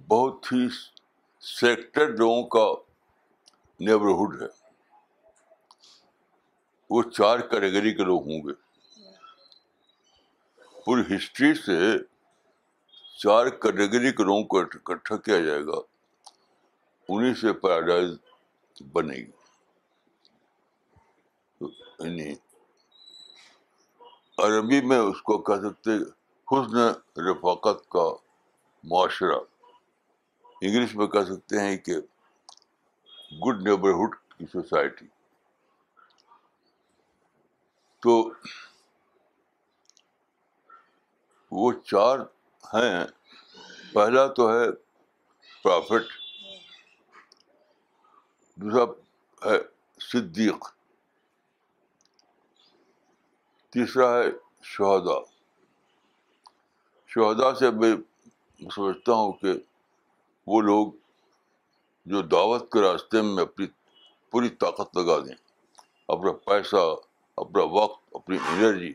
بہت 0.08 0.46
ہی 0.52 0.68
سیکٹر 1.40 2.08
لوگوں 2.08 2.42
کا 2.48 2.92
نیبرہڈ 3.80 4.42
ہے۔ 4.42 4.46
وہ 6.90 7.02
چار 7.02 7.38
کیٹیگری 7.38 7.94
کے 7.94 8.02
لوگ 8.02 8.20
ہوں 8.20 8.38
گے۔ 8.38 8.52
پوری 10.84 11.16
ہسٹری 11.16 11.54
سے 11.54 11.98
چار 13.18 13.46
کیٹیگری 13.46 14.12
کے 14.12 14.22
لوگوں 14.22 14.44
کو 14.44 14.60
اکٹھا 14.60 15.16
کیا 15.16 15.40
جائے 15.40 15.66
گا، 15.66 15.80
انہیں 17.08 17.34
سے 17.34 17.52
پیراڈائز 17.52 18.10
بنے 18.92 19.14
گی۔ 19.14 19.30
یعنی 21.98 22.34
عربی 24.38 24.80
میں 24.80 24.98
اس 24.98 25.22
کو 25.22 25.38
کہہ 25.38 25.68
سکتے 25.68 25.90
حسن 26.52 26.76
رفاقت 27.22 27.88
کا 27.88 28.16
معاشرہ۔ 28.84 29.38
انگلش 30.60 30.94
میں 30.94 31.06
کہہ 31.06 31.24
سکتے 31.24 31.60
ہیں 31.60 31.76
کہ 31.76 31.96
گڈ 33.46 33.68
نیبرہڈ 33.68 34.14
کی 34.38 34.46
سوسائٹی۔ 34.46 35.06
تو 38.00 38.30
وہ 41.50 41.72
چار 41.72 42.18
ہیں۔ 42.74 43.04
پہلا 43.94 44.26
تو 44.26 44.52
ہے 44.52 44.72
پرافٹ، 45.62 46.12
دوسرا 48.54 48.84
ہے 49.50 49.58
صدیق، 50.00 50.74
تیسرا 53.70 54.18
ہے 54.18 54.26
شہدا 54.62 55.33
شہدا 57.16 57.54
سے 57.54 57.70
میں 57.70 57.94
سمجھتا 58.60 59.12
ہوں 59.12 59.32
کہ 59.32 59.52
وہ 60.46 60.60
لوگ 60.60 60.92
جو 62.06 62.22
دعوت 62.22 62.72
کے 62.72 62.80
راستے 62.80 63.22
میں 63.22 63.42
اپنی 63.42 63.66
پوری 64.30 64.48
طاقت 64.48 64.96
لگا 64.96 65.18
دیں 65.18 65.34
اپنا 66.08 66.32
پیسہ 66.32 66.76
اپنا 67.36 67.62
وقت 67.62 68.14
اپنی 68.14 68.36
انرجی 68.48 68.92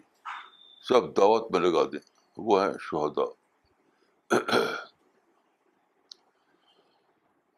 سب 0.84 1.18
دعوت 1.18 1.52
میں 1.52 1.60
لگا 1.60 1.84
دیں 1.84 2.00
وہ 2.38 2.64
ہیں 2.64 2.74
شہدا 2.82 3.24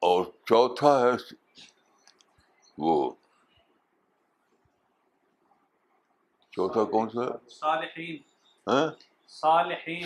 اور 0.01 0.25
چوتھا 0.45 0.99
ہے 0.99 1.11
وہ 2.77 3.11
چوتھا 6.53 6.83
کون 6.83 7.09
سا 7.09 7.25
ہے؟ 8.67 9.10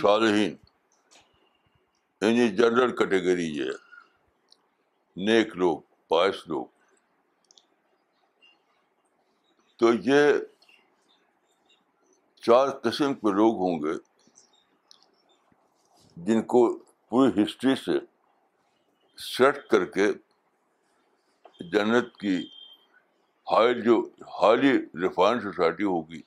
صالحین۔ 0.02 0.56
یعنی 2.22 2.48
جنرل 2.48 2.96
کیٹیگری 2.96 3.46
یہ 3.46 3.72
نیک 5.16 5.58
لوگ 5.58 5.82
پائس 6.08 6.48
لوگ۔ 6.48 6.66
تو 9.76 9.94
یہ 9.94 10.34
چار 12.42 12.70
قسم 12.70 13.14
کے 13.14 13.34
لوگ 13.34 13.56
ہوں 13.56 13.80
گے 13.80 13.94
جن 16.18 16.42
کو 16.42 16.78
پوری 17.10 17.44
ہسٹری 17.44 17.76
سے 17.76 17.92
سیٹ 19.18 19.68
کر 19.68 19.86
کے 19.86 20.08
جنت 21.60 22.18
کی 22.18 22.38
ہائی 23.52 23.82
جو 23.82 24.10
ہائیلی 24.22 24.78
ریفائنڈ 24.78 25.42
سوسائٹی 25.42 25.84
ہوگی۔ 25.84 26.22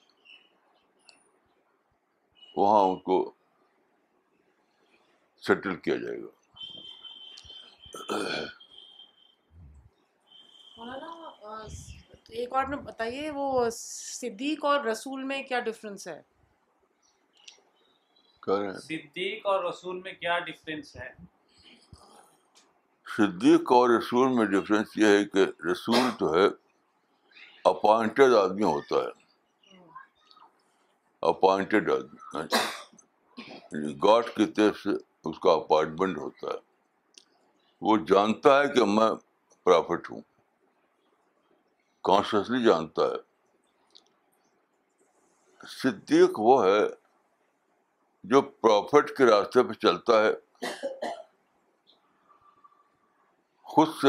وہاں 2.58 2.84
ان 2.84 2.96
کو 2.98 3.32
سیٹل 5.42 5.76
کیا 5.76 5.96
جائے 5.96 6.22
گا۔ 6.22 6.28
ایک 12.28 12.52
اور 12.52 12.64
میں 12.64 12.78
بتائیے 12.78 13.30
وہ 13.30 13.70
صدیق 13.70 14.64
اور 14.64 14.84
رسول 14.84 15.22
میں 15.24 15.42
کیا 15.42 15.60
ڈفرینس 15.60 16.08
ہے؟ 16.08 16.22
صدیق 18.80 19.46
اور 19.46 19.64
رسول 19.64 20.00
میں 20.00 20.12
کیا 20.12 20.38
ڈفرینس 20.38 20.96
ہے؟ 20.96 21.10
صدیق 23.16 23.72
اور 23.72 23.90
رسول 23.90 24.28
میں 24.28 24.46
ڈفرینس 24.46 24.88
یہ 24.96 25.06
ہے 25.06 25.24
کہ 25.24 25.66
رسول 25.72 26.10
تو 26.18 26.34
ہے 26.34 26.46
اپوائنٹیڈ 27.64 28.32
آدمی 28.34 28.62
ہوتا 28.62 28.96
ہے۔ 28.96 29.17
اپوائنٹیڈ 31.20 31.90
آدمی 31.90 32.38
گاڈ 34.04 34.24
کی 34.24 34.46
طرف 34.46 34.76
سے 34.76 34.90
اس 35.24 35.38
کا 35.38 35.50
اپائنٹمنٹ 35.52 36.18
ہوتا 36.18 36.46
ہے۔ 36.46 36.58
وہ 37.80 37.96
جانتا 37.96 38.62
ہے 38.62 38.68
کہ 38.68 38.84
میں 38.84 39.10
پرافٹ 39.64 40.10
ہوں۔ 40.10 40.20
کانشیسلی 42.02 42.64
جانتا 42.64 43.02
ہے۔ 43.02 43.28
صدیق 45.66 46.30
وہ 46.38 46.64
ہے 46.64 46.78
جو 48.24 48.42
پروفٹ 48.42 49.16
کے 49.16 49.24
راستے 49.24 49.62
پہ 49.62 49.72
چلتا 49.72 50.24
ہے۔ 50.24 50.32
خود 53.62 53.88
سے 53.88 54.08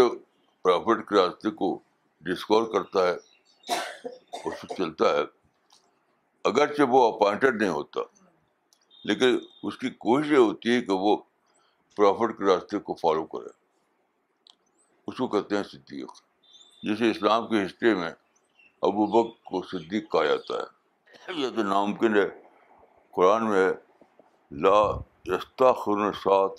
پرافٹ 0.62 1.10
کے 1.10 1.16
راستے 1.16 1.50
کو 1.50 1.80
ڈسکور 2.22 2.64
کرتا 2.74 3.08
ہے۔ 3.08 3.14
اس 4.46 4.62
سے 4.62 4.76
چلتا 4.78 5.06
ہے۔ 5.06 5.39
اگرچہ 6.46 6.84
وہ 6.90 7.02
اپوائنٹڈ 7.08 7.62
نہیں 7.62 7.70
ہوتا، 7.70 8.02
لیکن 9.06 9.38
اس 9.64 9.78
کی 9.78 9.90
کوشش 10.06 10.32
یہ 10.32 10.38
ہوتی 10.38 10.76
ہے 10.76 10.82
کہ 10.82 10.94
وہ 10.94 11.16
پرافٹ 11.98 12.38
کے 12.38 12.46
راستے 12.46 12.80
کو 12.80 12.94
فالو 13.02 13.26
کرے۔ 13.26 13.50
اس 15.08 15.18
کو 15.18 15.28
کہتے 15.28 15.56
ہیں 15.56 15.64
صدیق 15.64 16.12
جیسے 16.84 17.10
اسلام 17.12 17.48
کی 17.48 17.64
ہسٹری 17.66 17.94
میں 17.96 18.12
ابو 18.82 19.06
بک 19.14 19.44
کو 19.44 19.62
صدیق 19.72 20.12
کہا 20.12 20.26
جاتا 20.26 20.54
ہے۔ 20.56 20.68
یہ 21.42 21.50
تو 21.56 21.64
ناممکن 21.64 22.16
ہے 22.16 22.28
قرآن 23.14 23.50
میں 23.50 23.68
لا 24.52 24.80
استاخر 25.36 26.12
سات 26.24 26.58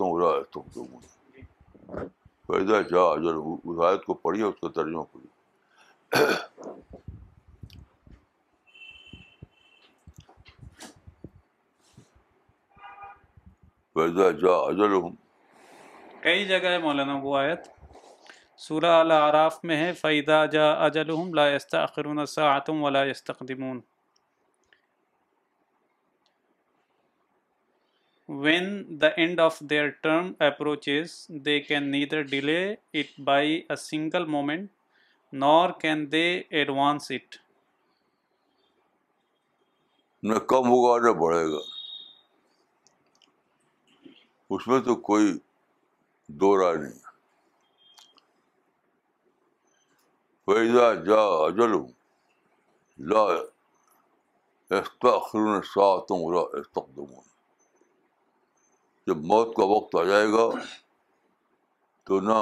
پیدا 2.47 2.81
جا 2.83 3.03
اجر 3.03 3.35
اس 3.35 3.81
آیت 3.87 4.05
کو 4.05 4.15
پڑھیے، 4.15 4.45
اس 4.45 4.55
کا 4.61 4.69
ترجمہ 4.75 5.03
پڑھیے۔ 5.13 5.31
پیدا 14.01 14.31
جا 14.31 14.57
اجل 14.69 14.93
ہوں 14.93 15.11
کئی 16.23 16.45
جگہ 16.45 16.69
ہے 16.69 16.79
مولانا 16.79 17.19
وہ 17.23 17.37
آیت؟ 17.39 17.69
سورہ 18.57 18.91
العراف 19.01 19.59
میں 19.65 19.77
ہے 19.77 19.93
فیدا 19.93 20.45
جا 20.47 20.73
اجلہم 20.85 21.35
لا 21.35 21.49
یستاخرون 21.49 22.27
ساعتم 22.27 22.83
ولا 22.83 23.05
یستقدمون 23.05 23.81
when 28.29 28.99
the 28.99 29.09
end 29.19 29.41
of 29.41 29.57
their 29.71 29.87
term 30.05 30.27
approaches 30.41 31.27
they 31.47 31.61
can 31.61 31.91
neither 31.91 32.23
delay 32.23 32.79
it 32.93 33.09
by 33.19 33.65
a 33.69 33.77
single 33.77 34.27
moment 34.27 34.71
nor 35.33 35.73
can 35.73 36.09
they 36.11 36.45
advance 36.63 37.11
it. 37.11 37.39
نہ 40.23 40.39
کم 40.39 40.69
ہوگا 40.69 41.09
نہ 41.09 41.13
بڑھے 41.13 41.45
گا۔ 41.53 41.80
اس 44.51 44.69
میں 44.69 44.81
تو 44.81 44.95
کوئی 44.95 45.39
دو 46.27 46.57
رائے 46.57 46.77
نہیں 46.77 46.99
فیضا 50.47 50.95
جا 50.95 51.21
اجل 51.21 51.73
لا 52.99 53.23
استخرون 54.71 55.63
ساتوں 55.63 56.19
ولا 56.21 56.41
استقدمون 56.41 57.25
جب 59.07 59.17
موت 59.17 59.57
کا 59.57 59.65
وقت 59.65 59.95
آ 59.95 60.05
جائے 60.05 60.27
گا 60.29 60.49
تو 62.05 62.21
نہ 62.21 62.39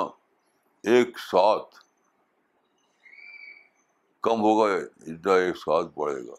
ایک 0.83 1.19
ساتھ 1.19 1.77
کم 4.21 4.41
ہوگا 4.41 4.75
اتنا 4.75 5.35
ایک 5.35 5.57
ساتھ 5.57 5.87
بڑھے 5.95 6.27
گا۔ 6.27 6.35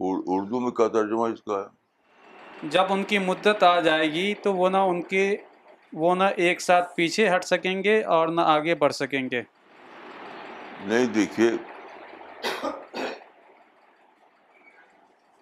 اردو 0.00 0.60
میں 0.60 0.70
کیا 0.70 0.88
ترجمہ 0.88 1.22
اس 1.22 1.42
کا؟ 1.42 1.60
ہے 1.60 2.68
جب 2.68 2.84
ان 2.88 3.04
کی 3.04 3.18
مدت 3.18 3.62
آ 3.62 3.80
جائے 3.80 4.12
گی 4.12 4.34
تو 4.34 4.54
وہ 4.54 4.68
نہ 4.68 4.76
ان 4.76 5.02
کے 5.02 5.36
وہ 5.92 6.14
نہ 6.14 6.22
ایک 6.36 6.60
ساتھ 6.60 6.96
پیچھے 6.96 7.36
ہٹ 7.36 7.44
سکیں 7.44 7.84
گے 7.84 8.02
اور 8.04 8.28
نہ 8.28 8.40
آگے 8.40 8.74
بڑھ 8.74 8.92
سکیں 8.92 9.28
گے۔ 9.30 9.42
نہیں 10.80 11.06
دیکھیے 11.06 11.50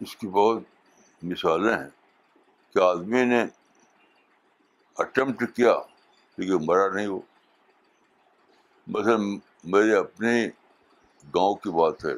اس 0.00 0.16
کی 0.16 0.28
بہت 0.28 0.62
مثالیں 1.22 1.76
ہیں 1.76 1.88
کہ 2.74 2.78
آدمی 2.78 3.24
نے 3.24 3.44
اٹمپٹ 4.96 5.57
کیا 5.57 5.74
لیکن 6.38 6.66
مرا 6.66 6.88
نہیں 6.94 7.07
وہ۔ 7.07 7.20
مثلا 8.86 9.16
میرے 9.64 9.96
اپنے 9.96 10.48
گاؤں 11.34 11.54
کی 11.54 11.70
بات 11.70 12.04
ہے 12.04 12.12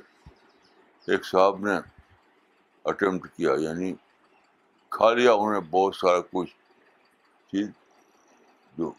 ایک 1.07 1.25
صاحب 1.25 1.67
نے 1.67 1.98
اٹمپٹ 2.85 3.37
کیا 3.37 3.51
یعنی 3.59 3.93
کھا 4.91 5.15
لیا 5.15 5.33
انہوں 5.33 5.53
نے 5.53 5.61
بہت 5.61 5.97
سارا 5.97 6.21
کچھ 6.21 6.51
چیز 7.51 7.69
جو 8.79 8.93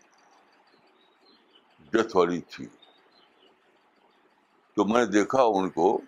ڈیتھ 1.89 2.15
والی 2.15 2.41
تھی۔ 2.41 2.67
تو 4.73 4.85
میں 4.85 5.05
نے 5.05 5.11
دیکھا 5.11 5.43
ان 5.43 5.69
کو 5.69 6.01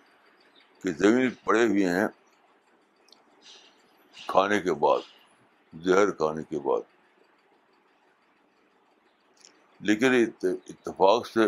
کہ 0.82 0.92
زمین 0.92 1.30
پڑے 1.44 1.66
ہوئے 1.66 1.86
ہیں 1.86 2.08
کھانے 4.28 4.60
کے 4.60 4.72
بعد، 4.72 5.00
زہر 5.84 6.10
کھانے 6.10 6.42
کے 6.42 6.58
بعد۔ 6.58 6.80
لیکن 9.80 10.30
اتفاق 10.42 11.26
سے 11.26 11.40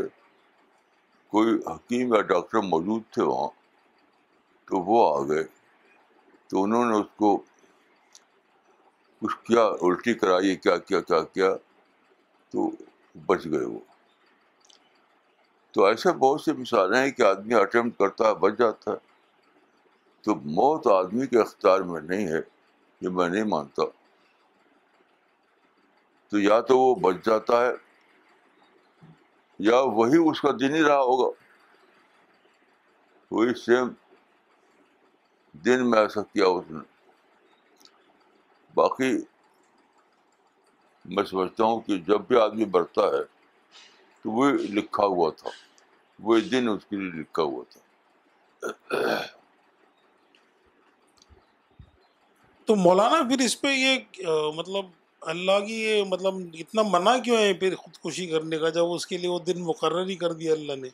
کوئی 1.27 1.55
حکیم 1.67 2.15
یا 2.15 2.21
ڈاکٹر 2.21 2.59
موجود 2.59 3.03
تھے 3.11 3.23
وہاں، 3.23 3.49
تو 4.65 4.79
وہ 4.79 5.25
آ 5.25 5.29
گئے 5.29 5.45
تو 6.49 6.63
انہوں 6.63 6.85
نے 6.85 6.97
اس 6.97 7.07
کو 7.17 7.43
کچھ 9.21 9.37
کیا، 9.37 9.65
الٹی 9.65 10.15
کرائی، 10.15 10.57
کیا 10.57 10.77
کیا 10.77 11.01
کیا 11.01 11.23
کیا، 11.23 11.55
تو 12.51 12.71
بچ 13.27 13.45
گئے 13.45 13.65
وہ۔ 13.65 13.79
تو 15.71 15.85
ایسے 15.85 16.13
بہت 16.13 16.41
سی 16.41 16.53
مثالیں 16.53 17.03
ہیں 17.03 17.11
کہ 17.11 17.23
آدمی 17.23 17.55
اٹمپٹ 17.55 17.99
کرتا 17.99 18.29
ہے، 18.29 18.35
بچ 18.35 18.53
جاتا 18.59 18.91
ہے۔ 18.91 18.97
تو 20.23 20.35
موت 20.35 20.87
آدمی 20.87 21.27
کے 21.27 21.41
اختیار 21.41 21.81
میں 21.81 22.01
نہیں 22.01 22.29
ہے، 22.29 22.41
یہ 23.01 23.09
میں 23.09 23.29
نہیں 23.29 23.45
مانتا۔ 23.45 23.83
تو 26.29 26.39
یا 26.39 26.61
تو 26.61 26.79
وہ 26.79 26.95
بچ 26.95 27.15
جاتا 27.25 27.67
ہے، 27.67 27.71
یا 29.59 29.81
وہی 29.81 30.31
اس 30.31 30.41
کا 30.41 30.49
دن 30.61 30.75
ہی 30.75 30.83
رہا 30.83 30.99
ہوگا۔ 30.99 31.31
وہی 33.31 33.55
سیم 33.55 33.89
دن 35.55 35.91
میں 35.91 35.99
ایسا 35.99 36.23
کیا 36.23 36.47
اس 36.47 36.71
نے 36.71 36.81
باقی 38.77 39.11
میں 41.05 41.25
سمجھتا 41.25 41.65
ہوں 41.65 41.81
کہ 41.81 41.99
جب 41.99 42.21
بھی 42.21 42.37
آدمی 42.41 42.65
بڑھتا 42.71 43.03
ہے 43.09 43.23
تو 44.25 44.31
وہ 44.31 44.51
لکھا 44.71 45.07
ہوا 45.07 45.31
تھا 45.37 45.51
وہ 46.19 46.39
دن 46.53 46.69
اس 46.69 46.85
کے 46.85 46.97
لیے 46.97 47.21
لکھا 47.21 47.43
ہوا 47.43 47.65
تھا۔ 47.71 47.81
تو 52.69 52.75
مولانا 52.77 53.23
پھر 53.23 53.45
اس 53.45 53.61
پہ 53.61 53.69
یہ 53.69 53.99
مطلب 54.55 54.85
اللہ 55.23 55.59
کی 55.67 55.75
یہ 55.75 56.05
مطلب 56.05 56.35
اتنا 56.55 56.83
منع 56.89 57.17
کیوں 57.19 57.37
ہے 57.37 57.53
پھر 57.55 57.75
خودکشی 57.75 58.27
کرنے 58.27 58.59
کا 58.59 58.69
جب 58.69 58.93
اس 58.93 59.07
کے 59.07 59.19
لیے 59.19 59.31
وہ 59.31 59.39
دن 59.39 59.63
مقرر 59.63 60.07
ہی 60.07 60.17
کر 60.17 60.33
دیا 60.33 60.53
اللہ 60.53 60.77
نے؟ 60.77 60.89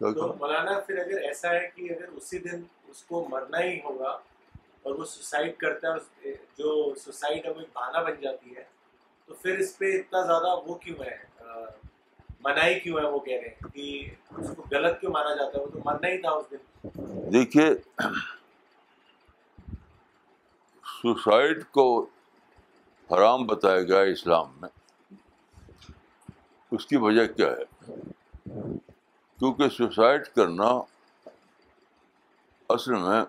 مولانا 0.00 0.78
پھر 0.80 0.98
اگر 0.98 1.20
ایسا 1.22 1.50
ہے 1.50 1.68
کہ 1.74 1.92
اگر 1.92 2.08
اسی 2.12 2.38
دن 2.38 2.62
اس 2.92 3.02
کو 3.02 3.28
مرنا 3.30 3.60
ہی 3.60 3.78
ہوگا 3.84 4.10
اور 4.82 4.94
وہ 4.94 5.04
سوسائڈ 5.04 5.56
کرتا 5.56 5.94
ہے 5.94 6.30
جو 6.58 6.94
سوسائڈ 6.94 7.46
اب 7.46 7.58
ایک 7.58 7.68
بہانہ 7.72 7.98
بن 8.04 8.20
جاتی 8.20 8.56
ہے۔ 8.56 8.64
تو 9.26 9.34
پھر 9.34 9.58
اس 9.58 9.78
پہ 9.78 9.84
اتنا 9.84 10.20
زیادہ 10.26 10.60
وہ 10.66 10.74
کیوں 10.74 10.96
ہے؟ 11.04 11.16
منائی 12.44 12.80
کیوں 12.80 12.98
ہے 12.98 13.06
وہ 13.06 13.18
کہہ 13.18 13.40
رہے 13.40 13.48
ہیں 13.48 13.68
کہ 13.68 14.10
اس 14.38 14.50
کو 14.56 14.64
غلط 14.70 15.00
کیوں 15.00 15.12
مانا 15.12 15.34
جاتا 15.34 15.58
ہے؟ 15.58 15.64
وہ 15.64 15.70
تو 15.70 15.78
مرنا 15.84 16.08
ہی 16.08 16.18
تھا 16.18 16.30
اس 16.30 16.46
دن۔ 16.50 16.56
دیکھیے 17.32 17.74
سوسائڈ 21.02 21.64
کو 21.70 22.06
حرام 23.10 23.46
بتایا 23.46 23.82
گیا 23.82 24.00
اسلام 24.00 24.52
میں۔ 24.60 24.68
اس 26.70 26.86
کی 26.86 26.96
وجہ 26.96 27.26
کیا 27.26 27.48
ہے؟ 27.48 27.92
کیونکہ 29.38 29.68
سوسائڈ 29.68 30.24
کرنا 30.24 30.80
اصل 32.74 32.92
میں 32.94 33.24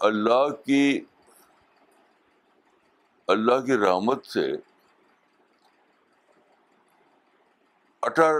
اللہ 0.00 0.48
کی 0.66 1.04
اللہ 3.28 3.60
کی 3.66 3.76
رحمت 3.76 4.26
سے 4.26 4.52
اٹر 8.02 8.34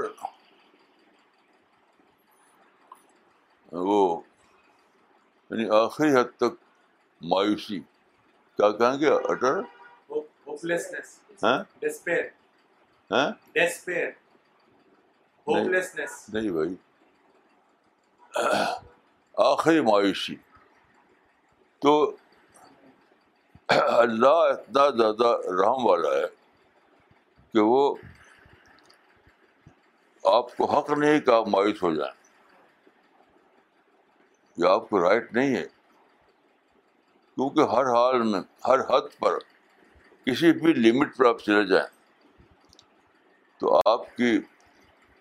وہ 3.73 4.21
یعنی 5.51 5.69
آخری 5.71 6.12
حد 6.12 6.37
تک 6.37 6.55
مایوسی۔ 7.21 7.81
کیا 8.59 8.71
کہیں 8.71 9.01
گے؟ 9.01 9.11
اٹر 9.31 9.61
نہیں 16.33 16.51
بھائی۔ 16.51 16.75
آخری 19.39 19.80
مایوسی۔ 19.80 20.36
تو 21.78 22.16
اللہ 23.68 24.26
اتنا 24.26 24.91
زیادہ 24.91 25.41
رحم 25.47 25.86
والا 25.86 26.09
ہے 26.09 26.24
کہ 27.53 27.59
وہ 27.61 27.95
آپ 30.24 30.57
کو 30.57 30.64
حق 30.64 30.91
نہیں 30.91 31.20
کہ 31.20 31.30
آپ 31.30 31.49
مایوس 31.49 31.82
ہو 31.82 31.95
جائیں۔ 31.95 32.14
یہ 34.57 34.68
آپ 34.68 34.91
کو 34.91 35.09
رائٹ 35.09 35.32
نہیں 35.32 35.57
ہے۔ 35.57 35.66
کیونکہ 37.34 37.61
ہر 37.61 37.84
حال 37.84 38.22
میں، 38.22 38.41
ہر 38.68 38.80
حد 38.80 39.18
پر 39.18 39.39
کسی 40.24 40.53
بھی 40.53 40.72
لمٹ 40.72 41.16
پر 41.16 41.26
آپ 41.26 41.39
چلے 41.39 41.66
جائیں 41.66 41.86
تو 43.59 43.80
آپ 43.86 44.16
کی 44.16 44.41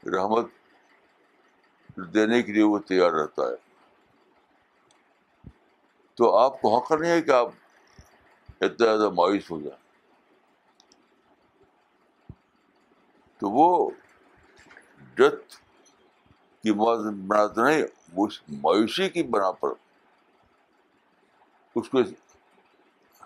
رحمت 0.05 0.45
دینے 1.97 2.43
کے 2.43 2.51
لیے 2.51 2.63
وہ 2.63 2.79
تیار 2.79 3.11
رہتا 3.11 3.41
ہے۔ 3.41 3.66
تو 6.17 6.35
آپ 6.35 6.61
کو 6.61 6.77
حق 6.77 6.91
نہیں 6.91 7.11
ہے 7.11 7.21
کہ 7.21 7.31
آپ 7.31 7.49
اتنا 8.61 8.85
زیادہ 8.85 9.09
مایوس 9.09 9.51
ہو 9.51 9.61
جائیں؟ 9.61 9.87
تو 13.37 13.49
وہ 13.49 13.91
ڈیتھ 15.13 15.55
کی 16.63 16.71
بنا 16.71 17.47
تو 17.47 17.63
نہیں 17.63 17.83
اس 18.17 18.41
مایوسی 18.49 19.09
کی 19.09 19.23
بنا 19.23 19.51
پر 19.51 19.69
اس 21.75 21.89
کو 21.89 21.99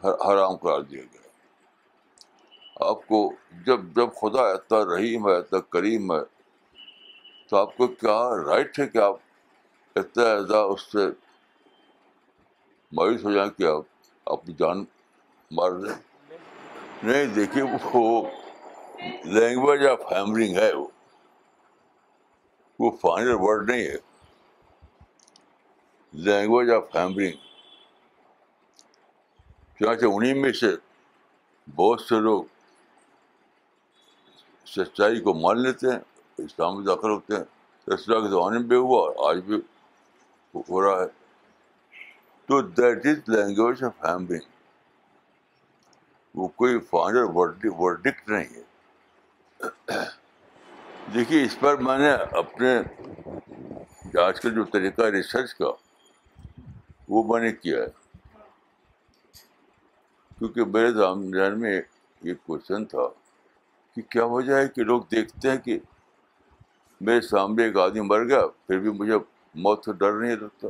حرام 0.04 0.56
قرار 0.56 0.82
دیا 0.82 1.02
گیا۔ 1.14 1.22
آپ 2.90 3.08
کو 3.08 3.34
جب 3.66 3.80
جب 3.96 4.10
خدا 4.22 4.42
اتنا 4.42 4.96
رحیم 4.96 5.28
ہے، 5.28 5.36
اتنا 5.36 5.60
کریم 5.60 6.12
ہے، 6.12 6.22
تو 7.48 7.58
آپ 7.58 7.78
کو 7.78 7.88
کیا 7.88 8.30
رائٹ 8.46 8.80
ہے 8.80 8.88
کہ 8.88 8.98
آپ 8.98 9.16
اتنا 9.96 10.24
زیادہ 10.24 10.58
اس 10.58 10.82
سے 10.82 11.31
مایوس 12.92 13.24
ہو 13.24 13.32
جائیں 13.32 13.50
کہ 13.50 13.64
آپ 13.64 13.84
اپنی 14.26 14.54
جان 14.60 14.86
مار 15.52 15.72
دیں۔ 15.72 15.96
نہیں، 17.04 17.26
دیکھیے، 17.26 17.64
وہ 17.94 18.30
لینگویج 19.26 19.86
آف 19.86 20.00
ہیمرنگ 20.12 20.58
ہے 20.58 20.74
وہ۔ 20.74 20.88
وہ 22.80 22.92
فائنل 22.92 23.36
ورڈ 23.40 23.70
نہیں 23.70 23.88
ہے۔ 23.88 23.96
لینگویج 26.14 26.70
آف 26.70 26.96
ہیمرنگ 26.96 27.32
چنانچہ 29.80 30.06
انہیں 30.06 30.34
میں 30.34 30.52
سے 30.52 30.68
بہت 31.76 32.02
سے 32.02 32.16
لوگ 32.16 32.44
سچائی 34.66 35.22
کو 35.22 35.34
مان 35.34 35.62
لیتے 35.62 35.88
ہیں، 35.88 36.00
اسلام 36.38 36.78
میں 36.78 36.86
داخل 36.86 37.10
ہوتے 37.10 37.36
ہیں۔ 37.36 37.44
اسلام 37.88 38.24
کے 38.24 38.30
زمانے 38.30 38.60
میں 38.60 38.68
بھی 38.68 38.76
ہوا 38.76 39.12
اور 39.12 39.30
آج 39.30 39.44
بھی 39.44 39.56
ہو 40.56 40.82
رہا 40.82 41.04
ہے۔ 41.04 41.21
تو 42.52 42.62
that 42.62 43.06
is 43.06 43.30
language 43.30 43.84
of 43.84 44.06
hammering 44.06 44.50
وہ 46.36 46.48
کوئی 46.48 46.80
فائنل 46.80 47.26
ورڈکٹ 47.80 48.30
نہیں 48.30 48.56
ہے۔ 48.56 48.64
دیکھیے، 51.14 51.44
اس 51.44 51.60
پر 51.60 51.78
میں 51.78 51.98
نے 51.98 52.12
اپنے 52.12 52.80
آج 54.20 54.42
کا 54.42 54.50
جو 54.50 54.64
طریقہ 54.64 55.02
ریسرچ 55.02 55.54
کا، 55.54 55.72
وہ 57.10 57.24
میں 57.24 57.40
نے 57.40 57.52
کیا 57.52 57.78
ہے۔ 57.78 57.88
کیونکہ 60.38 60.66
میرے 60.66 60.92
ذہن 60.92 61.60
میں 61.60 61.82
یہ 62.22 62.34
کوشچن 62.46 62.86
تھا 62.86 63.08
کہ 63.96 64.02
کیا 64.02 64.26
وجہ 64.26 64.54
ہے 64.54 64.68
کہ 64.68 64.84
لوگ 64.84 65.02
دیکھتے 65.12 65.52
ہیں 65.52 65.58
کہ 65.58 65.80
میرے 67.02 67.22
سامنے 67.22 67.64
ایک 67.64 67.78
آدمی 67.78 68.02
مر 68.02 68.24
گیا، 68.24 68.48
پھر 68.48 68.80
بھی 68.80 68.90
مجھے 68.90 69.18
موت 69.56 69.86
سے 69.86 69.94
ڈر 69.94 70.14
نہیں 70.14 70.36
لگتا۔ 70.36 70.68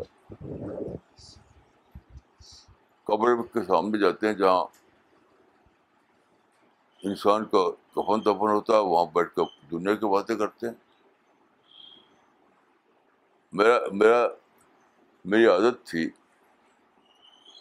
قبر 3.11 3.41
کے 3.53 3.63
سامنے 3.63 3.99
جاتے 3.99 4.27
ہیں 4.27 4.33
جہاں 4.33 4.65
انسان 7.03 7.45
کا 7.45 7.71
کفن 7.71 8.21
دفن 8.21 8.51
ہوتا 8.51 8.73
ہے، 8.73 8.79
وہاں 8.79 9.05
بیٹھ 9.05 9.35
کر 9.35 9.43
دنیا 9.71 9.95
کی 9.95 10.11
باتیں 10.11 10.35
کرتے 10.35 10.67
ہیں۔ 10.67 10.73
میرا 13.53 13.79
میرا، 13.91 14.27
میری 15.25 15.45
عادت 15.45 15.87
تھی، 15.87 16.09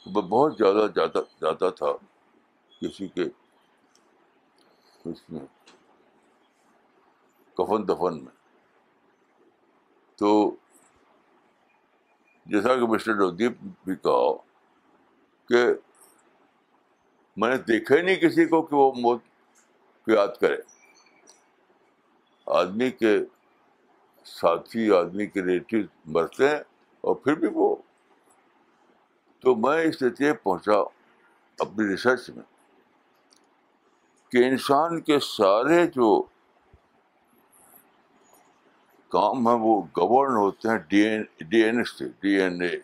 میں 0.06 0.22
بہت 0.22 0.54
زیادہ 0.58 0.86
جاتا 0.94 1.20
جاتا 1.40 1.70
تھا 1.70 1.86
کسی 2.80 3.08
کے 3.08 3.22
اس 5.04 5.30
میں، 5.30 5.46
کفن 7.54 7.88
دفن 7.88 8.24
میں۔ 8.24 8.34
تو 10.16 10.50
جیسا 12.46 12.74
کہ 12.74 12.86
مسٹر 12.86 13.14
نودیپ 13.14 13.52
بھی 13.84 13.96
کہا 13.96 14.49
کہ 15.50 15.64
میں 17.36 17.50
نے 17.50 17.56
دیکھا 17.56 17.94
ہی 17.96 18.02
نہیں 18.02 18.16
کسی 18.16 18.44
کو 18.44 18.62
کہ 18.62 18.76
وہ 18.76 18.92
موت 18.92 19.22
کو 20.04 20.12
یاد 20.12 20.28
کرے۔ 20.40 20.56
آدمی 22.46 22.90
کے 22.90 23.18
ساتھی، 24.24 24.90
آدمی 24.92 25.26
کے 25.26 25.40
ریلیٹیو 25.40 25.82
مرتے 26.04 26.48
ہیں 26.48 26.58
اور 27.00 27.14
پھر 27.14 27.34
بھی 27.34 27.48
وہ۔ 27.54 27.76
تو 29.40 29.56
میں 29.56 29.82
اس 29.82 30.02
نتیجے 30.02 30.32
پہنچا 30.32 30.72
اپنی 31.58 31.88
ریسرچ 31.88 32.30
میں 32.30 32.44
کہ 34.32 34.36
انسان 34.36 35.00
کے 35.00 35.18
سارے 35.18 35.86
جو 35.86 36.22
کام 39.08 39.48
ہیں 39.48 39.56
وہ 39.56 39.82
گورن 39.82 40.36
ہوتے 40.36 40.68
ہیں۔ 40.68 40.78
ڈی 40.78 41.00
این 41.00 41.24
ڈی 41.40 41.64
این 41.64 41.84
سے 41.84 42.08
D 42.20 42.40
N 42.40 42.62
A, 42.62 42.76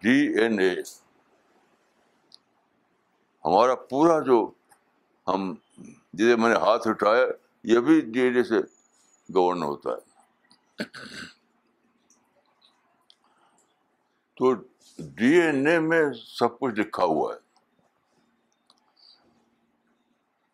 D 0.00 0.40
N 0.40 0.60
A. 0.60 1.01
ہمارا 3.44 3.74
پورا 3.74 4.20
جو 4.20 4.50
ہم 5.28 5.54
جسے 6.12 6.36
میں 6.36 6.48
نے 6.48 6.54
ہاتھ 6.54 6.88
اٹھایا، 6.88 7.26
یہ 7.64 7.78
بھی 7.78 8.00
جی 8.00 8.10
ڈی 8.10 8.20
این 8.20 8.36
اے 8.36 8.42
سے 8.42 8.58
گورن 9.34 9.62
ہوتا 9.62 9.90
ہے۔ 9.90 10.12
تو 14.36 14.54
ڈی 14.98 15.40
این 15.40 15.66
اے 15.66 15.78
میں 15.78 16.04
سب 16.26 16.58
کچھ 16.58 16.74
لکھا 16.74 17.04
ہوا 17.04 17.34
ہے۔ 17.34 17.38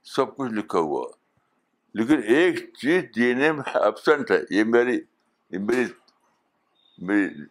سب 0.05 0.37
کچھ 0.37 0.53
لکھا 0.53 0.79
ہوا۔ 0.79 1.09
لیکن 1.95 2.23
ایک 2.23 2.75
چیز 2.75 3.05
ڈی 3.15 3.23
این 3.23 3.41
اے 3.41 3.53
میں 3.53 3.63
ایبسنٹ 3.75 4.31
ہے۔ 4.31 4.41
یہ 4.51 4.65
میری 4.65 5.01
یہ 5.51 5.59
میری 5.59 5.85
میری 6.99 7.45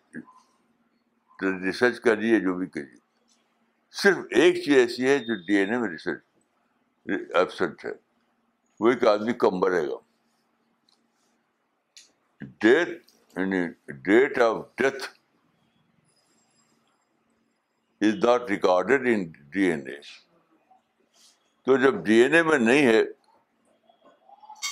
ریسرچ 1.66 2.00
کریے 2.00 2.40
جو 2.40 2.54
بھی 2.54 2.68
کریے 2.68 3.07
صرف 4.04 4.18
ایک 4.32 4.66
چیز 4.66 4.78
ایسی 4.78 5.08
ہے 5.08 5.20
جو 5.20 5.36
ڈی 5.36 5.56
این 5.56 5.74
اے 5.74 5.78
میں 5.80 5.90
ریسرچ 5.90 6.20
ایبسنٹ 7.36 7.86
ہے۔ 7.86 7.92
وہ 8.80 8.90
ایک 8.90 9.08
آدمی 9.08 9.34
کم 9.34 9.50
مرے 9.52 9.88
گا۔ 9.88 9.96
ڈیتھ 12.42 12.90
یعنی 13.40 13.68
date 13.88 14.40
of 14.40 14.66
death 14.78 15.04
is 18.02 18.14
not 18.24 18.42
recorded 18.50 19.02
in 19.02 19.24
D 19.24 19.64
N 19.64 19.88
A 19.88 20.00
تو 21.66 21.78
جب 21.78 21.96
ڈی 21.96 22.14
این 22.14 22.34
اے 22.34 22.44
میں 22.44 22.58
نہیں 22.58 22.88
ہے، 22.88 23.04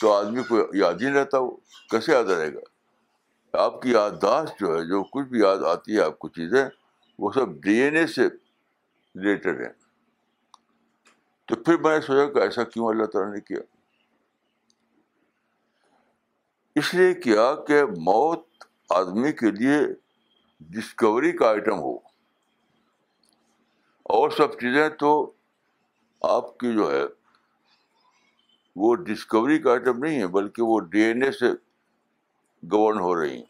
تو 0.02 0.14
آدمی 0.14 0.44
کو 0.44 0.60
یاد 0.74 0.94
ہی 0.94 1.06
نہیں 1.06 1.14
رہتا 1.14 1.40
وہ۔ 1.40 1.58
کیسے 1.90 2.12
یاد 2.12 2.24
رہے 2.24 2.54
گا؟ 2.54 2.60
آپ 3.54 3.82
کی 3.82 3.92
یادداشت 3.92 4.60
جو 4.60 4.76
ہے، 4.76 4.86
جو 4.86 5.04
کچھ 5.04 5.28
بھی 5.28 5.40
یاد 5.40 5.58
آتی 5.58 5.96
ہے، 5.96 6.02
آپ 6.02 6.20
کو 6.20 6.30
چیزیں، 6.30 6.66
وہ 7.20 7.32
سب 7.32 7.54
ڈی 7.64 7.82
این 7.82 7.96
اے 7.96 8.08
سے 8.08 8.45
ریلیٹڈ 9.16 9.62
ہیں۔ 9.62 9.74
تو 11.46 11.56
پھر 11.56 11.78
میں 11.78 11.96
نے 11.96 12.02
سوچا 12.02 12.34
کہ 12.34 12.40
ایسا 12.40 12.64
کیوں 12.64 12.88
اللہ 12.88 13.06
تعالیٰ 13.06 13.34
نے 13.34 13.42
کیا؟ 13.42 13.60
اس 16.76 16.94
لیے 16.94 17.14
کیا 17.14 17.56
کہ 17.68 17.86
موت 17.86 18.48
آدمی 18.90 19.32
کے 19.32 19.52
لیے 19.52 19.78
ڈسکوری 20.60 21.32
کا 21.32 21.50
آئٹم 21.50 21.80
ہو۔ 21.80 21.96
اور 24.04 24.30
سب 24.30 24.54
چیزیں 24.54 24.90
تو 24.90 25.32
آپ 26.22 26.58
کی 26.58 26.74
جو 26.74 26.92
ہے 26.92 27.02
وہ 28.76 28.96
ڈسکوری 28.96 29.60
کا 29.60 29.72
آئٹم 29.72 30.04
نہیں 30.04 30.20
ہے 30.20 30.28
بلکہ 30.28 30.62
وہ 30.62 30.80
ڈی 30.80 31.00
این 31.02 31.24
اے 31.24 31.32
سے 31.32 31.46
گورن 32.72 33.00
ہو 33.00 33.22
رہی 33.22 33.38
ہیں۔ 33.38 33.46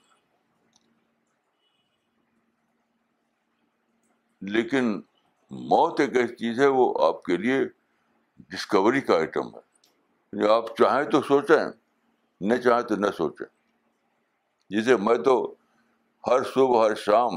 لیکن 4.42 5.02
موت 5.50 6.00
ایک 6.00 6.18
ایسی 6.18 6.36
چیز 6.36 6.60
ہے، 6.60 6.68
وہ 6.68 7.06
آپ 7.06 7.24
کے 7.24 7.38
لیے 7.38 7.60
ڈسکوری 8.38 9.02
کا 9.02 9.16
آئٹم 9.16 9.48
ہے۔ 9.48 9.60
یعنی 10.34 10.48
آپ 10.48 10.66
چاہیں 10.78 11.10
تو 11.10 11.22
سوچیں، 11.22 11.72
نہ 12.42 12.56
چاہیں 12.56 12.82
تو 12.82 12.96
نہ 12.96 13.08
سوچیں۔ 13.18 13.46
جسے 14.70 14.98
میں 14.98 15.16
تو 15.16 15.56
ہر 16.28 16.44
صبح، 16.44 16.88
ہر 16.88 16.96
شام 16.96 17.36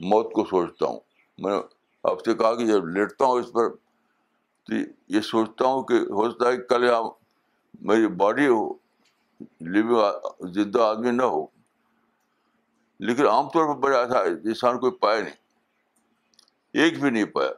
موت 0.00 0.32
کو 0.32 0.44
سوچتا 0.44 0.86
ہوں۔ 0.86 1.00
میں 1.38 1.60
آپ 2.02 2.24
سے 2.24 2.34
کہا 2.34 2.54
کہ 2.54 2.66
جب 2.66 2.88
لیٹتا 2.88 3.24
ہوں 3.24 3.32
اس 3.32 3.52
پر، 3.52 3.70
تو 4.64 4.74
یہ 5.08 5.20
سوچتا 5.20 5.66
ہوں 5.66 5.82
کہ 5.82 5.94
ہو 5.94 6.30
سکتا 6.30 6.48
ہے 6.48 6.56
کہ 6.56 6.62
کل 6.62 6.84
یہاں 6.84 7.02
میری 7.80 8.06
باڈی 8.06 8.46
ہو 8.46 8.72
لیونگ 9.60 10.46
زندہ 10.52 10.80
آدمی 10.80 11.10
نہ 11.10 11.22
ہو۔ 11.22 11.46
لیکن 13.00 13.26
عام 13.26 13.48
طور 13.48 13.74
پر 13.74 13.80
بڑا 13.80 13.98
ایسا 13.98 14.18
انسان 14.20 14.78
کوئی 14.78 14.92
پایا 14.92 15.20
نہیں۔ 15.20 15.47
ایک 16.78 17.00
بھی 17.00 17.10
نہیں 17.10 17.24
پایا۔ 17.24 17.50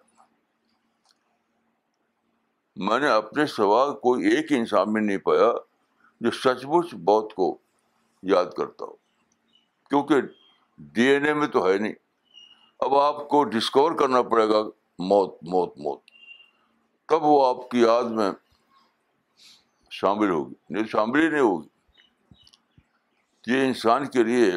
میں 2.76 2.98
نے 2.98 3.08
اپنے 3.08 3.46
سوا 3.46 3.94
کوئی 3.94 4.26
ایک 4.26 4.52
انسان 4.52 4.92
میں 4.92 5.02
نہیں 5.02 5.18
پایا 5.18 5.52
جو 6.20 6.30
سچ 6.30 6.64
مچ 6.64 6.94
بہت 6.94 7.34
کو 7.34 7.58
یاد 8.22 8.44
کرتا 8.56 8.84
ہو، 8.84 8.92
کیونکہ 9.88 10.14
ڈی 10.78 11.02
این 11.02 11.26
اے 11.26 11.34
میں 11.34 11.46
تو 11.46 11.68
ہے 11.68 11.78
نہیں۔ 11.78 11.92
اب 12.80 12.94
آپ 12.94 13.28
کو 13.28 13.44
ڈسکور 13.44 13.92
کرنا 13.92 14.22
پڑے 14.22 14.48
گا 14.48 14.62
موت 14.98 15.38
موت 15.42 15.78
موت۔ 15.78 16.00
تب 17.08 17.22
وہ 17.22 17.46
آپ 17.46 17.70
کی 17.70 17.80
یاد 17.80 18.04
میں 18.04 18.30
شامل 19.90 20.30
ہوگی۔ 20.30 20.54
نہیں، 20.70 20.84
شامل 20.84 21.22
ہی 21.22 21.28
نہیں 21.28 21.40
ہوگی۔ 21.40 21.68
یہ 23.46 23.66
انسان 23.66 24.08
کے 24.08 24.22
لیے 24.22 24.52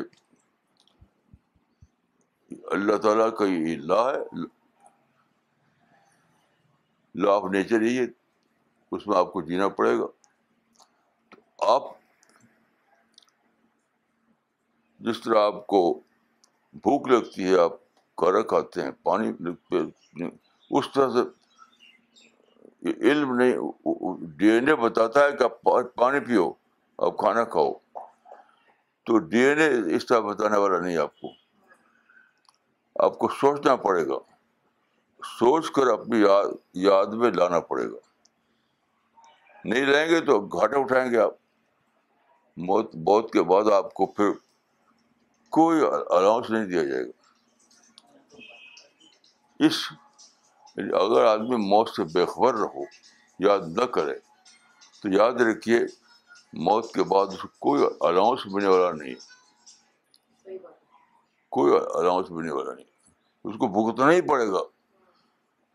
اللہ 2.66 2.97
تعالیٰ 2.97 3.36
کا 3.36 3.45
یہ 3.45 3.76
لا 3.78 4.14
ہے۔ 4.14 4.41
لا 7.16 7.32
آف 7.32 7.43
نیچر 7.51 7.82
ہی 7.82 7.99
ہے، 7.99 8.06
اس 8.91 9.08
میں 9.08 9.18
آپ 9.18 9.34
کو 9.34 9.41
جینا 9.41 9.68
پڑے 9.68 9.97
گا۔ 9.99 10.06
تو 11.30 11.72
آپ 11.72 11.84
جس 14.99 15.22
طرح 15.22 15.39
آپ 15.39 15.68
کو 15.68 15.99
بھوک 16.74 17.08
لگتی 17.08 17.43
ہے، 17.43 17.60
آپ 17.60 17.74
کھانا 18.18 18.41
کھاتے 18.41 18.82
ہیں، 18.82 18.91
پانی 19.04 19.32
اس 20.72 20.86
طرح 20.93 21.10
سے 21.10 21.20
علم 23.01 23.36
نہیں 23.36 23.54
ڈی 24.22 24.49
این 24.49 24.68
اے 24.68 24.76
بتاتا 24.76 25.20
ہے 25.20 25.32
کہ 25.32 25.43
آپ 25.43 25.62
پانی 25.95 26.20
پیو، 26.20 26.51
آپ 26.97 27.18
کھانا 27.18 27.43
کھاؤ۔ 27.43 27.74
تو 29.06 29.18
ڈی 29.18 29.39
این 29.39 29.60
اے 29.60 29.95
اس 29.95 30.06
طرح 30.06 30.20
بتانے 30.20 30.58
والا 30.58 30.80
نہیں 30.80 30.97
آپ 30.97 31.20
کو۔ 31.20 31.42
آپ 32.95 33.19
کو 33.19 33.27
سوچنا 33.27 33.75
پڑے 33.75 34.07
گا۔ 34.07 34.17
سوچ 35.23 35.71
کر 35.71 35.87
اپنی 35.87 36.21
یاد 36.21 36.45
یاد 36.73 37.05
میں 37.05 37.31
لانا 37.31 37.59
پڑے 37.59 37.91
گا۔ 37.91 37.97
نہیں 39.65 39.85
لیں 39.85 40.09
گے 40.09 40.19
تو 40.19 40.39
گھاٹا 40.39 40.79
اٹھائیں 40.79 41.11
گے 41.11 41.17
آپ۔ 41.17 41.31
موت 42.57 42.95
موت 42.95 43.33
کے 43.33 43.43
بعد 43.43 43.71
آپ 43.71 43.93
کو 43.93 44.05
پھر 44.05 44.29
کوئی 45.49 45.81
الاؤنس 46.09 46.49
نہیں 46.49 46.65
دیا 46.65 46.83
جائے 46.83 47.05
گا۔ 47.05 47.11
اس، 49.59 49.73
اگر 50.75 51.25
آدمی 51.25 51.55
موت 51.55 51.89
سے 51.89 52.03
بے 52.03 52.25
خبر 52.25 52.53
رہو، 52.53 52.83
یاد 53.39 53.59
نہ 53.67 53.85
کرے، 53.85 54.19
تو 55.01 55.09
یاد 55.09 55.33
رکھیے، 55.33 55.79
موت 56.53 56.93
کے 56.93 57.03
بعد 57.03 57.25
اس 57.27 57.41
کو 57.41 57.47
کوئی 57.59 57.83
الاؤنس 58.01 58.39
ملنے 58.45 58.69
والا 58.69 58.91
نہیں۔ 58.91 59.15
کوئی 61.54 61.74
الاؤنس 61.93 62.32
ملنے 62.32 62.51
والا 62.51 62.74
نہیں 62.74 62.86
اس 63.43 63.56
کو 63.58 63.68
بھگتنا 63.68 64.12
ہی 64.12 64.22
پڑے 64.22 64.47
گا۔ 64.47 64.60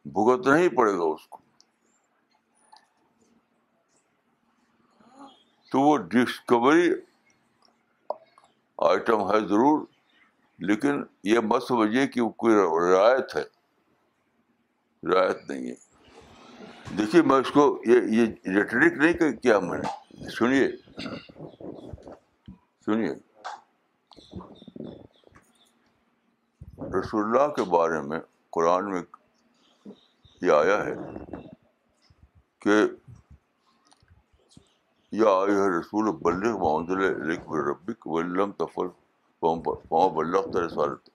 بھگتنا 0.05 0.59
ہی 0.59 0.68
پڑے 0.68 0.99
گا 0.99 1.03
اس 1.03 1.26
کو۔ 1.26 1.39
تو 5.72 5.81
وہ 5.81 5.97
ڈسکوری 5.97 6.93
آئٹم 8.79 9.20
ہے 9.20 9.41
ضرور، 9.41 9.87
لیکن 10.59 11.03
یہ 11.24 11.39
مت 11.39 11.62
سمجھیے 11.62 12.07
کہ 12.07 12.20
وہ 12.20 12.29
کوئی 12.29 12.55
رعایت 12.93 13.37
ہے۔ 13.37 13.45
رعایت 15.11 15.51
نہیں 15.51 15.66
ہے۔ 15.66 15.74
دیکھیے، 16.99 17.22
میں 17.22 17.37
اس 17.37 17.51
کو 17.51 17.83
یہ 17.87 18.01
یہ 18.01 18.26
ریٹرک 18.47 18.93
نہیں 18.93 19.37
کیا 19.37 19.59
میں 19.59 19.79
نے۔ 19.79 20.29
سنیے۔ 20.31 20.68
سنیے۔ 22.85 23.28
رسول 26.83 27.24
اللہ 27.24 27.55
کے 27.55 27.62
بارے 27.62 28.01
میں 28.01 28.20
قرآن 28.51 28.91
میں 28.91 29.03
یہ 30.43 30.53
آیا 30.53 30.85
ہے 30.85 30.95
کہ 32.59 32.72
یا 35.12 35.29
آئے 35.29 35.81
رسول 35.81 36.16
بلغ 36.22 36.59
محمد 36.59 36.91
علیک 36.91 37.41
ربک 37.41 38.07
ولم 38.07 38.53
تفل 38.53 38.89
پاؤں 39.41 40.11
بلغ 40.11 40.57
رسالت۔ 40.57 41.11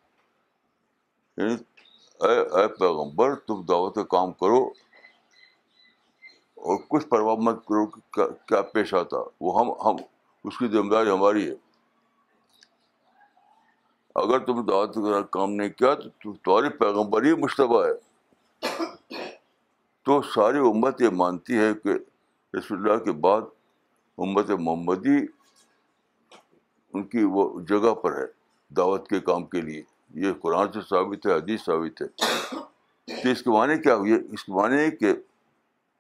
یعنی 1.38 1.54
اے 2.20 2.40
اے 2.40 2.68
پیغمبر، 2.68 3.36
تم 3.36 3.62
دعوت 3.62 3.96
کا 3.96 4.04
کام 4.04 4.32
کرو 4.32 4.66
اور 6.56 6.78
کچھ 6.90 7.08
پرواہ 7.08 7.36
مت 7.36 7.66
کرو 7.68 7.86
کہ 7.86 8.22
کیا 8.48 8.62
پیش 8.62 8.94
آتا۔ 8.94 9.18
وہ 9.42 9.60
ہم 9.60 9.72
ہم، 9.72 9.96
اس 10.44 10.58
کی 10.58 10.68
ذمہ 10.68 10.92
داری 10.92 11.10
ہماری 11.10 11.50
ہے۔ 11.50 11.73
اگر 14.16 14.40
تم 14.40 14.66
دعوت 14.66 14.96
کا 14.96 15.22
کام 15.22 15.52
نہیں 15.52 15.70
کیا 15.70 15.94
تو 15.94 16.34
تمہاری 16.34 16.70
پیغمبر 16.70 17.24
ہی 17.24 17.34
مشتبہ 17.34 17.86
ہے۔ 17.86 17.92
تو 20.04 20.22
ساری 20.22 20.58
امت 20.58 21.02
یہ 21.02 21.10
مانتی 21.10 21.58
ہے 21.58 21.74
کہ 21.84 21.90
رسول 22.58 22.78
اللہ 22.78 23.04
کے 23.04 23.12
بعد 23.12 23.42
امت 24.18 24.50
محمدی 24.50 25.26
ان 26.94 27.04
کی 27.04 27.24
وہ 27.24 27.60
جگہ 27.60 27.94
پر 27.94 28.18
ہے 28.18 28.26
دعوت 28.70 29.08
کے 29.08 29.20
کام 29.20 29.46
کے 29.46 29.62
لیے۔ 29.62 29.82
یہ 30.14 30.32
قرآن 30.42 30.72
سے 30.72 30.80
ثابت 30.82 31.28
ہے، 31.28 31.34
حدیث 31.34 31.66
ثابت 31.66 32.02
ہے۔ 32.02 32.08
تو 33.24 33.30
اس 33.30 33.44
کے 33.44 33.50
معنی 33.50 33.78
کیا 33.78 33.96
ہوئی 33.96 34.14
اس 34.32 34.44
کے 34.44 34.52
معنی 34.52 34.76
ہے 34.76 34.92
کہ 34.92 35.14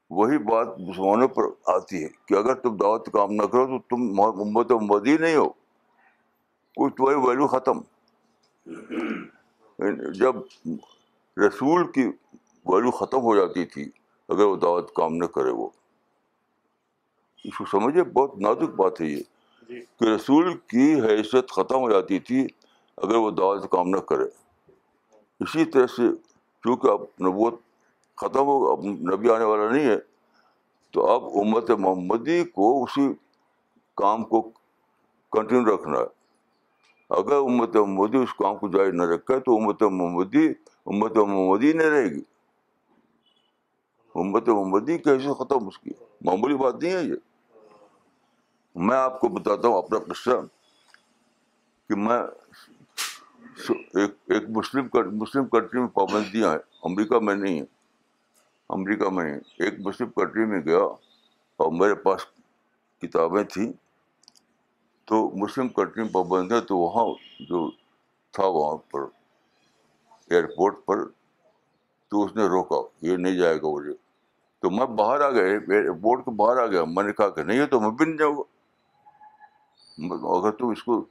وہی 0.09 0.37
بات 0.37 0.67
مسلمانوں 0.79 1.27
پر 1.27 1.43
آتی 1.65 2.03
ہے 2.03 2.09
کہ 2.25 2.33
اگر 2.33 2.53
تم 2.53 2.77
دعوت 2.77 3.09
کام 3.13 3.31
نہ 3.31 3.43
کرو 3.43 3.67
تو 3.67 3.79
تم 3.79 4.21
امت 4.21 4.71
محمدی 4.71 5.17
نہیں 5.17 5.35
ہو۔ 5.35 5.49
کچھ 6.75 6.95
تمہاری 6.95 7.17
ویلو 7.17 7.47
ختم۔ 7.47 7.79
جب 10.13 10.35
رسول 11.47 11.91
کی 11.91 12.05
ویلو 12.65 12.91
ختم 12.91 13.21
ہو 13.21 13.35
جاتی 13.35 13.65
تھی 13.65 13.89
اگر 14.29 14.43
وہ 14.43 14.55
دعوت 14.55 14.93
کام 14.93 15.15
نہ 15.15 15.25
کرے 15.25 15.49
وہ۔ 15.49 15.69
اس 17.43 17.57
کو 17.57 17.65
سمجھے 17.65 18.03
بہت 18.03 18.37
نازک 18.37 18.75
بات 18.75 19.01
ہے 19.01 19.05
یہ۔ 19.05 19.23
جی۔ 19.69 19.81
کہ 19.99 20.03
رسول 20.03 20.57
کی 20.57 20.93
حیثیت 20.93 21.51
ختم 21.51 21.75
ہو 21.75 21.89
جاتی 21.89 22.19
تھی 22.19 22.47
اگر 22.97 23.15
وہ 23.15 23.31
دعوت 23.31 23.71
کام 23.71 23.89
نہ 23.89 23.97
کرے۔ 23.97 24.25
اسی 25.39 25.65
طرح 25.65 25.87
سے 25.87 26.03
چونکہ 26.63 26.87
اب 26.87 27.01
نبوت 27.01 27.59
ختم 28.17 28.39
ہو 28.39 28.71
اب 28.71 28.85
نبی 28.85 29.29
آنے 29.29 29.43
والا 29.43 29.71
نہیں 29.71 29.85
ہے 29.85 29.97
تو 30.91 31.09
اب 31.09 31.25
امت 31.25 31.71
محمدی 31.71 32.43
کو 32.43 32.83
اسی 32.83 33.07
کام 33.97 34.23
کو 34.23 34.41
کنٹینیو 35.31 35.75
رکھنا 35.75 35.99
ہے۔ 35.99 36.22
اگر 37.13 37.35
امت 37.37 37.75
محمدی 37.75 38.17
اس 38.17 38.33
کام 38.33 38.57
کو 38.57 38.67
جاری 38.67 38.91
نہ 38.91 39.03
رکھے 39.03 39.39
تو 39.39 39.55
امت 39.57 39.83
محمدی 39.83 40.47
امت 40.85 41.17
محمدی 41.17 41.73
نہیں 41.73 41.89
رہے 41.89 42.05
گی 42.05 42.21
امت 44.15 44.49
محمدی 44.49 44.97
کیسے 44.97 45.33
ختم 45.33 45.67
اس 45.67 45.77
کی 45.79 45.91
معمولی 46.21 46.55
بات 46.55 46.81
نہیں 46.83 46.93
ہے 46.93 47.03
یہ 47.03 47.15
میں 48.75 48.97
آپ 48.97 49.19
کو 49.19 49.27
بتاتا 49.27 49.67
ہوں 49.67 49.77
اپنا 49.77 49.99
قصہ 49.99 50.39
کہ 51.89 51.95
میں 51.95 52.17
ایک 53.95 54.15
ایک 54.27 54.49
مسلم 54.49 54.87
مسلم 55.17 55.47
کنٹری 55.47 55.79
میں 55.79 55.87
پابندیاں 55.87 56.51
ہیں 56.51 56.59
امریکہ 56.83 57.19
میں 57.19 57.35
نہیں 57.35 57.55
ہیں 57.55 57.65
امریکہ 58.69 59.09
میں 59.09 59.23
نہیں 59.25 59.39
ایک 59.57 59.79
مسلم 59.79 60.09
کنٹری 60.09 60.45
میں 60.45 60.59
گیا 60.59 60.83
اور 61.59 61.71
میرے 61.71 61.95
پاس 61.95 62.25
کتابیں 63.03 63.43
تھیں 63.43 63.71
تو 65.05 65.31
مسلم 65.35 65.67
کنٹری 65.67 66.03
میں 66.03 66.13
پابندیاں 66.13 66.61
تو 66.61 66.77
وہاں 66.77 67.13
جو 67.39 67.71
تھا 68.31 68.45
وہاں 68.45 68.77
پر 68.91 69.01
ایئرپورٹ 70.29 70.85
پر 70.85 71.05
تو 72.07 72.23
اس 72.23 72.35
نے 72.35 72.43
روکا 72.43 72.75
یہ 73.01 73.17
نہیں 73.17 73.35
جائے 73.35 73.57
گا 73.61 73.67
مجھے۔ 73.67 73.93
تو 74.59 74.69
میں 74.69 74.85
باہر 74.85 75.21
آ 75.21 75.29
گیا 75.29 75.43
ایئرپورٹ 75.43 76.25
کے 76.25 76.31
باہر 76.31 76.57
آ 76.57 76.65
گیا۔ 76.65 76.83
میں 76.83 77.03
نے 77.03 77.13
کہا 77.13 77.29
کہ 77.29 77.43
نہیں 77.43 77.59
ہے 77.59 77.65
تو 77.65 77.79
میں 77.79 77.89
بھی 77.89 78.05
نہیں 78.05 78.17
جاؤں 78.17 78.35
گا۔ 78.35 78.43
اگر 80.37 80.51
تم 80.51 80.67
اس 80.67 80.83
کو 80.83 81.05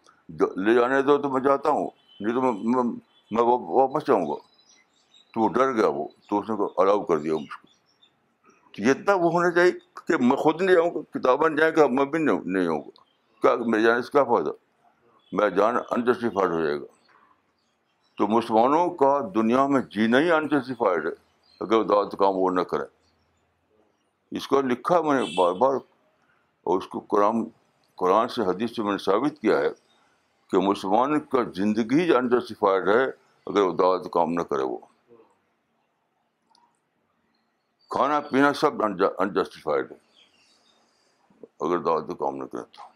لے 0.57 0.75
جانے 0.75 1.03
دو 1.03 1.19
تو 1.19 1.29
میں 1.29 1.41
جاتا 1.41 1.71
ہوں 1.71 1.91
نہیں 2.21 2.35
تو 2.35 2.43
میں 2.43 2.53
میں, 2.53 2.85
میں 3.31 3.43
واپس 3.43 4.07
جاؤں 4.07 4.27
گا۔ 4.27 4.35
تو 5.35 5.41
وہ 5.41 5.49
ڈر 5.49 5.73
گیا 5.73 5.89
وہ 5.89 6.09
تو 6.29 6.39
اس 6.39 6.51
نے 6.51 6.57
الاؤ 6.77 7.03
کر 7.03 7.19
دیا 7.19 7.35
مجھ 7.35 7.63
کو۔ 7.63 7.67
تو 8.73 8.83
یہ 8.83 8.91
اتنا 8.91 9.15
وہ 9.15 9.33
ہونا 9.33 9.51
چاہیے 9.51 9.73
کہ 9.95 10.17
میں 10.17 10.37
خود 10.37 10.63
نہیں 10.63 10.77
جاؤں 10.77 10.91
گا 10.91 11.19
کتابیں 11.19 11.57
جائیں 11.57 11.73
گا 11.77 11.87
میں 11.87 12.05
بھی 12.05 12.19
نہیں 12.19 12.65
جاؤں 12.65 12.81
گا۔ 12.81 13.02
کیا 13.43 13.55
میرے 13.67 13.83
جانے 13.83 14.03
سے 14.03 14.11
کیا 14.11 14.25
فائدہ، 14.25 14.51
میں 15.33 15.51
جانا 15.51 15.81
انجسٹیفائڈ 15.91 16.51
ہو 16.51 16.61
جائے 16.61 16.81
گا۔ 16.81 16.87
تو 18.17 18.27
مسلمانوں 18.27 18.89
کا 18.91 19.21
دنیا 19.35 19.67
میں 19.67 19.81
جینا 19.81 20.19
ہی 20.19 20.33
انجسٹیفائڈ 20.33 21.07
ہے، 21.07 21.13
اگر 21.61 21.75
وہ 21.75 21.85
دعوت 21.85 22.19
کام 22.19 22.37
وہ 22.37 22.51
نہ 22.51 22.61
کریں 22.61 22.87
اس 24.31 24.49
کو 24.49 24.61
لکھا 24.61 25.01
میں 25.01 25.21
نے 25.21 25.27
بار 25.37 25.53
بار، 25.53 25.75
اور 26.67 26.79
اس 26.79 26.87
کو 26.87 27.01
قرآن 27.01 27.45
قرآن 27.95 28.29
سے 28.29 28.43
حدیث 28.43 28.77
سے 28.77 28.83
میں 28.83 28.93
نے 28.93 28.99
ثابت 28.99 29.41
کیا 29.41 29.59
ہے 29.59 29.69
کہ 30.49 30.59
مسلمان 30.59 31.21
کا 31.21 31.39
زندگی 31.55 32.01
ہی 32.01 32.15
انجسٹیفائڈ 32.15 32.89
ہے، 32.89 33.05
اگر 33.47 33.61
وہ 33.61 33.73
دعوت 33.73 34.13
کام 34.13 34.33
نہ 34.33 34.43
کرے 34.43 34.63
وہ۔ 34.63 34.79
کھانا 37.91 38.21
پینا 38.21 38.53
سب 38.53 38.85
انجسٹیفائڈ 39.19 39.93
ہے۔ 39.93 39.97
اگر 41.61 41.79
دعوت 41.79 42.19
کام 42.19 42.37
نہ 42.37 42.45
کرے 42.45 42.63
تو۔ 42.63 42.92